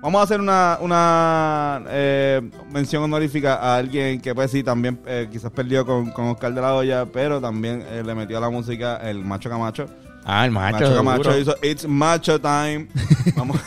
Vamos 0.02 0.22
a 0.22 0.24
hacer 0.24 0.40
una, 0.40 0.78
una 0.80 1.82
eh, 1.90 2.42
mención 2.72 3.04
honorífica 3.04 3.56
a 3.56 3.78
alguien 3.78 4.22
que 4.22 4.34
pues 4.36 4.52
sí 4.52 4.62
también 4.64 5.00
eh, 5.08 5.28
quizás 5.32 5.52
perdió 5.52 5.86
con, 5.86 6.12
con 6.12 6.28
Oscar 6.28 6.54
de 6.54 6.62
la 6.62 6.76
Hoya, 6.76 7.06
pero 7.12 7.42
también 7.42 7.84
eh, 7.90 8.04
le 8.06 8.14
metió 8.14 8.38
a 8.38 8.42
la 8.42 8.50
música 8.50 8.98
el 8.98 9.26
Macho 9.26 9.50
Camacho. 9.50 9.88
Ah, 10.24 10.46
el 10.46 10.52
macho. 10.52 10.80
Macho 10.82 10.96
Camacho 10.96 11.38
hizo 11.40 11.56
It's 11.64 11.88
Macho 11.88 12.40
Time. 12.40 12.88
Vamos. 13.36 13.58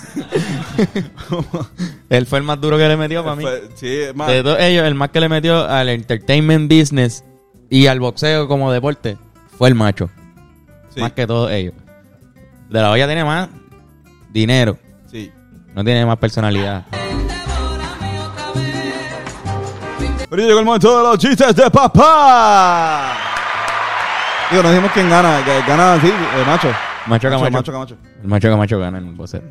Él 2.11 2.27
fue 2.27 2.39
el 2.39 2.45
más 2.45 2.61
duro 2.61 2.77
que 2.77 2.87
le 2.87 2.97
metió 2.97 3.23
para 3.25 3.37
mí. 3.37 3.43
Fue- 3.43 3.69
sí, 3.75 4.01
más. 4.15 4.29
De 4.29 4.43
todos 4.43 4.61
ellos, 4.61 4.85
el 4.85 4.95
más 4.95 5.11
que 5.11 5.21
le 5.21 5.29
metió 5.29 5.67
al 5.67 5.89
entertainment 5.89 6.71
business 6.71 7.25
y 7.71 7.87
al 7.87 7.99
boxeo 7.99 8.47
como 8.47 8.71
deporte 8.73 9.17
fue 9.59 9.69
el 9.69 9.75
macho. 9.75 10.11
Sí. 10.95 11.01
Más 11.01 11.13
que 11.13 11.27
todos 11.27 11.51
ellos. 11.51 11.75
De 12.69 12.81
la 12.81 12.91
olla 12.91 13.07
tiene 13.07 13.25
más 13.25 13.49
dinero. 14.33 14.77
No 15.75 15.85
tiene 15.85 16.05
más 16.05 16.19
personalidad. 16.19 16.85
Pero 20.29 20.43
llegó 20.43 20.59
el 20.61 20.65
momento 20.65 20.97
de 20.99 21.03
los 21.05 21.19
chistes 21.19 21.55
de 21.57 21.71
papá. 21.71 23.17
Digo, 24.51 24.63
no 24.63 24.71
dijimos 24.71 24.91
quién 24.93 25.09
gana. 25.11 25.41
Gana, 25.67 26.01
sí, 26.01 26.09
eh, 26.09 26.45
Macho. 26.47 26.69
Macho 27.07 27.29
Camacho. 27.31 27.51
Macho 27.51 27.73
Camacho. 27.73 27.97
El 28.23 28.29
macho 28.29 28.49
Camacho 28.51 28.79
gana 28.79 28.99
en 28.99 29.09
el 29.09 29.15
boxeo. 29.15 29.43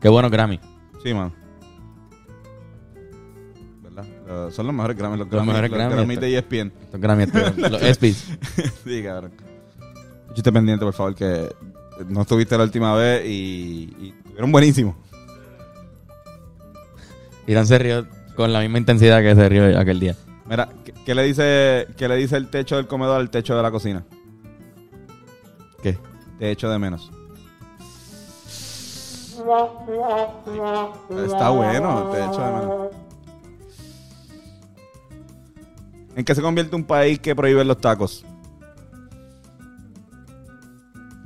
Qué 0.00 0.08
bueno 0.08 0.30
Grammy. 0.30 0.58
Sí, 1.04 1.12
man. 1.14 1.32
¿Verdad? 3.82 4.04
Eh, 4.28 4.48
son 4.50 4.66
los 4.66 4.74
mejores 4.74 4.96
Grammys. 4.96 5.18
Los, 5.18 5.26
Los 5.26 5.30
Grammys, 5.32 5.48
mejores 5.48 5.70
los 5.70 5.78
Grammy, 5.78 5.94
Grammys 5.94 6.16
esto. 6.16 6.26
de 6.26 6.32
E 6.34 6.38
ESPN. 6.38 6.72
Los 6.92 7.00
Grammy, 7.00 7.22
esto, 7.24 7.68
los 7.70 7.82
ESPYs. 7.82 8.38
sí, 8.84 9.02
cabrón. 9.04 9.32
Chiste 10.34 10.52
pendiente, 10.52 10.84
por 10.84 10.94
favor, 10.94 11.14
que 11.14 11.48
no 12.08 12.22
estuviste 12.22 12.56
la 12.56 12.64
última 12.64 12.94
vez 12.94 13.24
y, 13.26 13.94
y 14.00 14.14
estuvieron 14.40 14.52
buenísimos. 14.52 14.96
Irán 17.46 17.66
se 17.66 17.78
rió 17.78 18.06
con 18.36 18.52
la 18.52 18.60
misma 18.60 18.78
intensidad 18.78 19.20
que 19.20 19.34
se 19.34 19.48
rió 19.48 19.78
aquel 19.78 20.00
día. 20.00 20.16
Mira, 20.46 20.68
¿qué, 20.84 20.92
qué 20.92 21.14
le 21.14 21.24
dice, 21.24 21.88
¿qué 21.96 22.08
le 22.08 22.16
dice 22.16 22.36
el 22.36 22.48
techo 22.48 22.76
del 22.76 22.86
comedor 22.86 23.20
al 23.20 23.28
techo 23.30 23.54
de 23.54 23.62
la 23.62 23.70
cocina? 23.70 24.04
¿Qué? 25.82 25.98
Te 26.38 26.50
echo 26.50 26.70
de 26.70 26.78
menos. 26.78 27.10
Está 31.24 31.50
bueno, 31.50 32.10
te 32.10 32.18
echo 32.18 32.40
de 32.40 32.52
menos. 32.52 32.88
¿En 36.16 36.24
qué 36.24 36.34
se 36.34 36.42
convierte 36.42 36.76
un 36.76 36.84
país 36.84 37.18
que 37.18 37.36
prohíbe 37.36 37.64
los 37.64 37.78
tacos? 37.78 38.24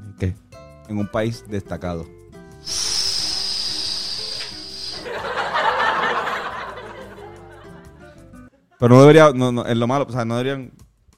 ¿En 0.04 0.14
qué? 0.18 0.34
En 0.88 0.98
un 0.98 1.06
país 1.08 1.44
destacado. 1.48 2.06
Pero 8.78 8.94
no 8.94 9.00
debería, 9.00 9.30
no, 9.34 9.52
no, 9.52 9.64
es 9.66 9.76
lo 9.76 9.86
malo, 9.86 10.06
o 10.08 10.12
sea, 10.12 10.24
no 10.24 10.36
deberían, 10.36 10.72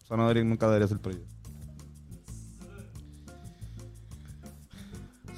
o 0.05 0.07
sea, 0.07 0.17
no 0.17 0.25
deberían, 0.25 0.49
nunca 0.49 0.67
debería 0.67 0.89
ser 0.89 0.99
prohibido. 0.99 1.27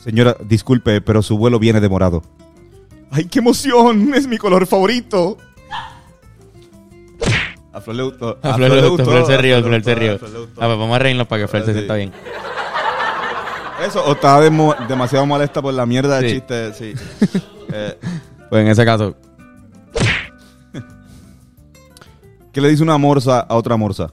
Señora, 0.02 0.36
disculpe, 0.44 1.00
pero 1.00 1.22
su 1.22 1.36
vuelo 1.36 1.58
viene 1.58 1.80
de 1.80 1.88
morado. 1.88 2.22
¡Ay, 3.10 3.24
qué 3.24 3.40
emoción! 3.40 4.14
Es 4.14 4.26
mi 4.26 4.38
color 4.38 4.66
favorito. 4.66 5.38
A 7.72 7.80
Flor 7.80 7.96
le 7.96 8.02
gustó. 8.04 8.38
A 8.42 8.54
Flor 8.54 8.70
le 8.70 8.88
gustó, 8.88 9.04
Flor 9.04 9.26
se 9.26 9.36
rió, 9.38 9.58
a 9.58 9.62
Flor 9.62 9.84
se 9.84 9.94
rió. 9.94 10.12
Ah, 10.14 10.18
pues 10.66 10.78
vamos 10.78 10.96
a 10.96 10.98
reírnos 10.98 11.26
para 11.26 11.42
que 11.42 11.48
Flor 11.48 11.64
se 11.64 11.72
sienta 11.72 11.94
bien. 11.94 12.12
Eso, 13.86 14.04
o 14.04 14.12
estaba 14.12 14.40
demasiado 14.40 15.24
molesta 15.26 15.62
por 15.62 15.72
la 15.72 15.86
mierda 15.86 16.20
de 16.20 16.30
chiste, 16.32 16.74
sí. 16.74 16.94
Eh, 17.70 17.98
Pues 18.48 18.62
en 18.62 18.68
ese 18.68 18.82
caso, 18.86 19.14
¿Qué 22.58 22.62
le 22.62 22.70
dice 22.70 22.82
una 22.82 22.98
morsa 22.98 23.38
a 23.38 23.54
otra 23.54 23.76
morsa? 23.76 24.10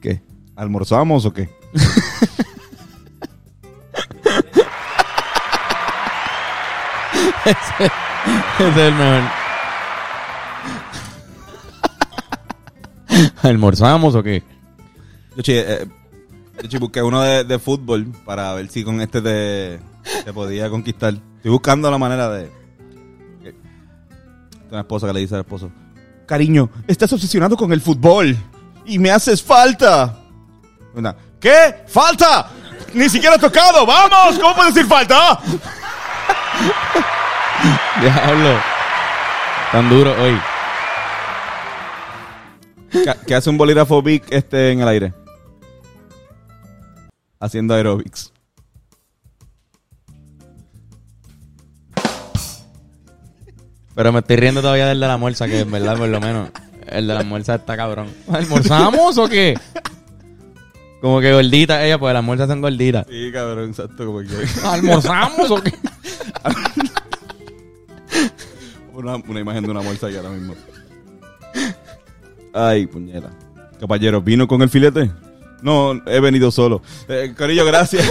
¿qué? 0.00 0.22
¿Almorzamos 0.56 1.26
o 1.26 1.30
qué? 1.34 1.50
Ese 7.44 7.84
es 8.60 8.76
el 8.78 8.94
mejor. 8.94 9.22
¿Almorzamos 13.42 14.14
o 14.14 14.22
qué? 14.22 14.42
Yo, 15.36 15.42
che, 15.42 15.60
eh, 15.60 15.86
yo, 16.62 16.68
che, 16.70 16.78
busqué 16.78 17.02
uno 17.02 17.20
de, 17.20 17.44
de 17.44 17.58
fútbol 17.58 18.06
para 18.24 18.54
ver 18.54 18.70
si 18.70 18.84
con 18.84 19.02
este 19.02 19.20
te, 19.20 19.80
te 20.24 20.32
podía 20.32 20.70
conquistar. 20.70 21.12
Estoy 21.36 21.50
buscando 21.50 21.90
la 21.90 21.98
manera 21.98 22.30
de... 22.30 22.50
Tengo 23.42 24.70
una 24.70 24.80
esposa 24.80 25.06
que 25.06 25.12
le 25.12 25.20
dice 25.20 25.34
al 25.34 25.42
esposo, 25.42 25.70
cariño, 26.26 26.70
estás 26.86 27.12
obsesionado 27.12 27.56
con 27.56 27.72
el 27.72 27.80
fútbol 27.80 28.36
y 28.84 28.98
me 28.98 29.10
haces 29.10 29.42
falta. 29.42 30.18
Una, 30.94 31.16
¿Qué? 31.44 31.84
¡Falta! 31.86 32.48
¡Ni 32.94 33.06
siquiera 33.10 33.36
he 33.36 33.38
tocado! 33.38 33.84
¡Vamos! 33.84 34.38
¿Cómo 34.38 34.54
puedes 34.54 34.74
decir 34.74 34.88
falta? 34.88 35.38
Diablo. 38.00 38.58
Tan 39.70 39.90
duro 39.90 40.14
hoy. 40.22 40.40
¿Qué, 42.90 43.14
qué 43.26 43.34
hace 43.34 43.50
un 43.50 43.58
bolígrafo 43.58 44.00
big 44.00 44.22
este 44.30 44.72
en 44.72 44.80
el 44.80 44.88
aire? 44.88 45.12
Haciendo 47.40 47.74
aerobics. 47.74 48.32
Pero 53.94 54.12
me 54.12 54.20
estoy 54.20 54.36
riendo 54.36 54.60
todavía 54.60 54.86
del 54.86 55.00
de 55.00 55.06
la 55.06 55.14
almuerza, 55.14 55.46
que 55.46 55.60
en 55.60 55.70
verdad, 55.70 55.96
por 55.96 56.08
lo 56.08 56.20
menos, 56.20 56.50
el 56.86 57.06
de 57.06 57.14
la 57.14 57.20
almuerza 57.20 57.54
está 57.56 57.76
cabrón. 57.76 58.08
¿Almorzamos 58.32 59.18
o 59.18 59.28
qué? 59.28 59.58
Como 61.00 61.20
que 61.20 61.32
gordita 61.32 61.84
ella, 61.84 61.98
pues 61.98 62.12
las 62.12 62.20
almuerzas 62.20 62.48
son 62.48 62.60
gorditas. 62.60 63.06
Sí, 63.08 63.30
cabrón, 63.32 63.68
exacto. 63.68 64.06
Como 64.06 64.20
que... 64.20 64.28
¿Almorzamos 64.64 65.50
o 65.50 65.62
qué? 65.62 65.72
una, 68.94 69.16
una 69.16 69.40
imagen 69.40 69.64
de 69.64 69.70
una 69.70 69.80
bolsa 69.80 70.06
aquí 70.06 70.16
ahora 70.16 70.30
mismo. 70.30 70.54
Ay, 72.52 72.86
puñera. 72.86 73.30
Caballero, 73.78 74.22
¿vino 74.22 74.48
con 74.48 74.62
el 74.62 74.70
filete? 74.70 75.10
No, 75.60 75.92
he 76.06 76.20
venido 76.20 76.50
solo. 76.50 76.82
Eh, 77.08 77.34
Corillo, 77.36 77.64
gracias. 77.64 78.06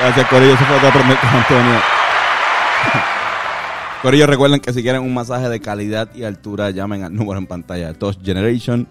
Gracias, 0.00 0.28
Corillo. 0.28 0.54
Eso 0.54 0.64
fue 0.64 0.76
todo 0.78 0.88
aprender 0.88 1.18
con 1.18 1.28
Antonio. 1.30 1.80
Corillo, 4.02 4.26
recuerden 4.26 4.60
que 4.60 4.72
si 4.72 4.82
quieren 4.82 5.02
un 5.02 5.14
masaje 5.14 5.48
de 5.48 5.60
calidad 5.60 6.08
y 6.14 6.24
altura, 6.24 6.70
llamen 6.70 7.02
al 7.04 7.14
número 7.14 7.38
en 7.38 7.46
pantalla. 7.46 7.92
Touch 7.94 8.18
Generation. 8.22 8.86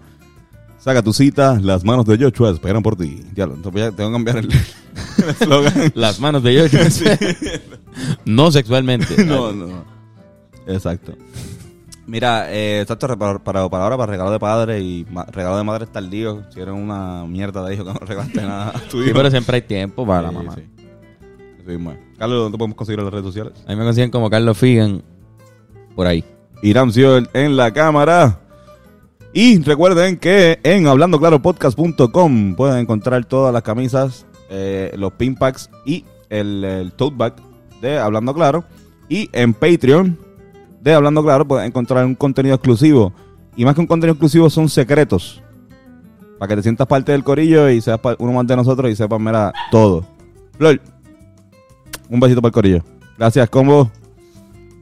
Saca 0.78 1.02
tu 1.02 1.12
cita. 1.12 1.58
Las 1.60 1.84
manos 1.84 2.04
de 2.06 2.18
Joshua 2.18 2.50
esperan 2.50 2.82
por 2.82 2.96
ti. 2.96 3.24
Ya, 3.34 3.46
tengo 3.46 3.72
que 3.72 3.92
cambiar 4.12 4.36
el 4.38 4.48
eslogan. 5.40 5.72
Las 5.94 6.20
manos 6.20 6.42
de. 6.42 6.68
Sí. 6.90 7.04
No 8.24 8.50
sexualmente. 8.52 9.24
No, 9.24 9.52
no. 9.52 9.84
Exacto. 10.66 11.14
Mira, 12.06 12.52
eh, 12.52 12.82
exacto, 12.82 13.08
para, 13.18 13.38
para, 13.40 13.68
para 13.68 13.82
ahora, 13.84 13.96
para 13.96 14.12
regalo 14.12 14.30
de 14.30 14.38
padre 14.38 14.80
y 14.80 15.04
ma- 15.10 15.24
regalo 15.24 15.56
de 15.56 15.64
madre 15.64 15.86
tardío. 15.86 16.44
Si 16.52 16.60
eres 16.60 16.74
una 16.74 17.24
mierda 17.24 17.64
de 17.64 17.74
hijo 17.74 17.84
que 17.84 17.92
no 17.92 17.98
regalaste 18.06 18.42
nada 18.42 18.68
a 18.68 18.72
tu 18.80 19.02
Sí, 19.02 19.08
hijo. 19.08 19.16
pero 19.16 19.30
siempre 19.30 19.56
hay 19.56 19.62
tiempo 19.62 20.06
para 20.06 20.22
la 20.22 20.30
mamá. 20.30 20.54
sí. 20.54 20.62
Carlos, 22.18 22.42
¿dónde 22.42 22.58
podemos 22.58 22.76
conseguir 22.76 23.00
en 23.00 23.04
las 23.04 23.12
redes 23.12 23.26
sociales? 23.26 23.52
A 23.66 23.70
mí 23.70 23.76
me 23.76 23.84
consiguen 23.84 24.10
como 24.10 24.30
Carlos 24.30 24.56
Figan. 24.56 25.02
Por 25.94 26.06
ahí. 26.06 26.24
Irán 26.62 26.92
Ciol 26.92 27.28
en 27.32 27.56
la 27.56 27.72
cámara. 27.72 28.40
Y 29.32 29.58
recuerden 29.62 30.16
que 30.16 30.58
en 30.62 30.86
hablandoclaropodcast.com 30.86 32.54
pueden 32.54 32.78
encontrar 32.78 33.24
todas 33.26 33.52
las 33.52 33.62
camisas, 33.62 34.26
eh, 34.48 34.92
los 34.96 35.12
pin 35.12 35.34
packs 35.34 35.68
y 35.84 36.04
el, 36.30 36.64
el 36.64 36.92
tote 36.92 37.16
bag 37.16 37.34
de 37.80 37.98
Hablando 37.98 38.34
Claro. 38.34 38.64
Y 39.08 39.28
en 39.32 39.52
Patreon 39.52 40.18
de 40.80 40.94
Hablando 40.94 41.22
Claro 41.22 41.46
pueden 41.46 41.66
encontrar 41.66 42.04
un 42.04 42.14
contenido 42.14 42.54
exclusivo. 42.54 43.12
Y 43.56 43.64
más 43.64 43.74
que 43.74 43.80
un 43.80 43.86
contenido 43.86 44.12
exclusivo 44.12 44.48
son 44.50 44.68
secretos. 44.68 45.42
Para 46.38 46.50
que 46.50 46.56
te 46.56 46.62
sientas 46.62 46.86
parte 46.86 47.12
del 47.12 47.24
corillo 47.24 47.68
y 47.70 47.80
seas 47.80 48.00
uno 48.18 48.32
más 48.32 48.46
de 48.46 48.56
nosotros 48.56 48.90
y 48.90 48.96
sepas, 48.96 49.18
mira, 49.18 49.52
todo. 49.70 50.04
Flor, 50.58 50.80
un 52.08 52.20
besito 52.20 52.40
para 52.40 52.48
el 52.48 52.54
corillo. 52.54 52.82
Gracias, 53.18 53.48
combo. 53.48 53.90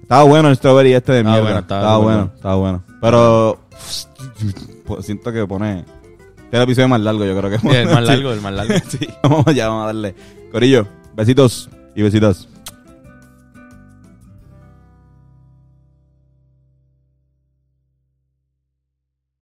Estaba 0.03 0.25
bueno 0.25 0.49
el 0.51 0.57
strawberry 0.57 0.93
este 0.93 1.13
de 1.13 1.25
mierda. 1.25 1.41
bueno, 1.41 1.59
estaba 1.61 1.97
bueno, 1.97 2.19
bueno. 2.19 2.33
estaba 2.35 2.55
bueno. 2.57 2.83
Pero 3.01 3.59
pues, 4.85 5.07
siento 5.07 5.33
que 5.33 5.47
pone. 5.47 5.81
Este 5.81 6.49
es 6.51 6.55
el 6.55 6.63
episodio 6.63 6.89
más 6.89 7.01
largo, 7.01 7.25
yo 7.25 7.37
creo 7.37 7.51
que 7.51 7.59
Sí, 7.59 7.69
el 7.69 7.89
más 7.89 8.05
largo, 8.07 8.33
el 8.33 8.41
más 8.41 8.53
largo. 8.53 8.75
sí, 8.89 9.09
vamos 9.23 9.47
allá, 9.47 9.69
vamos 9.69 9.85
a 9.85 9.87
darle. 9.87 10.15
Corillo, 10.53 10.87
besitos 11.15 11.71
y 11.95 12.03
besitas. 12.03 12.49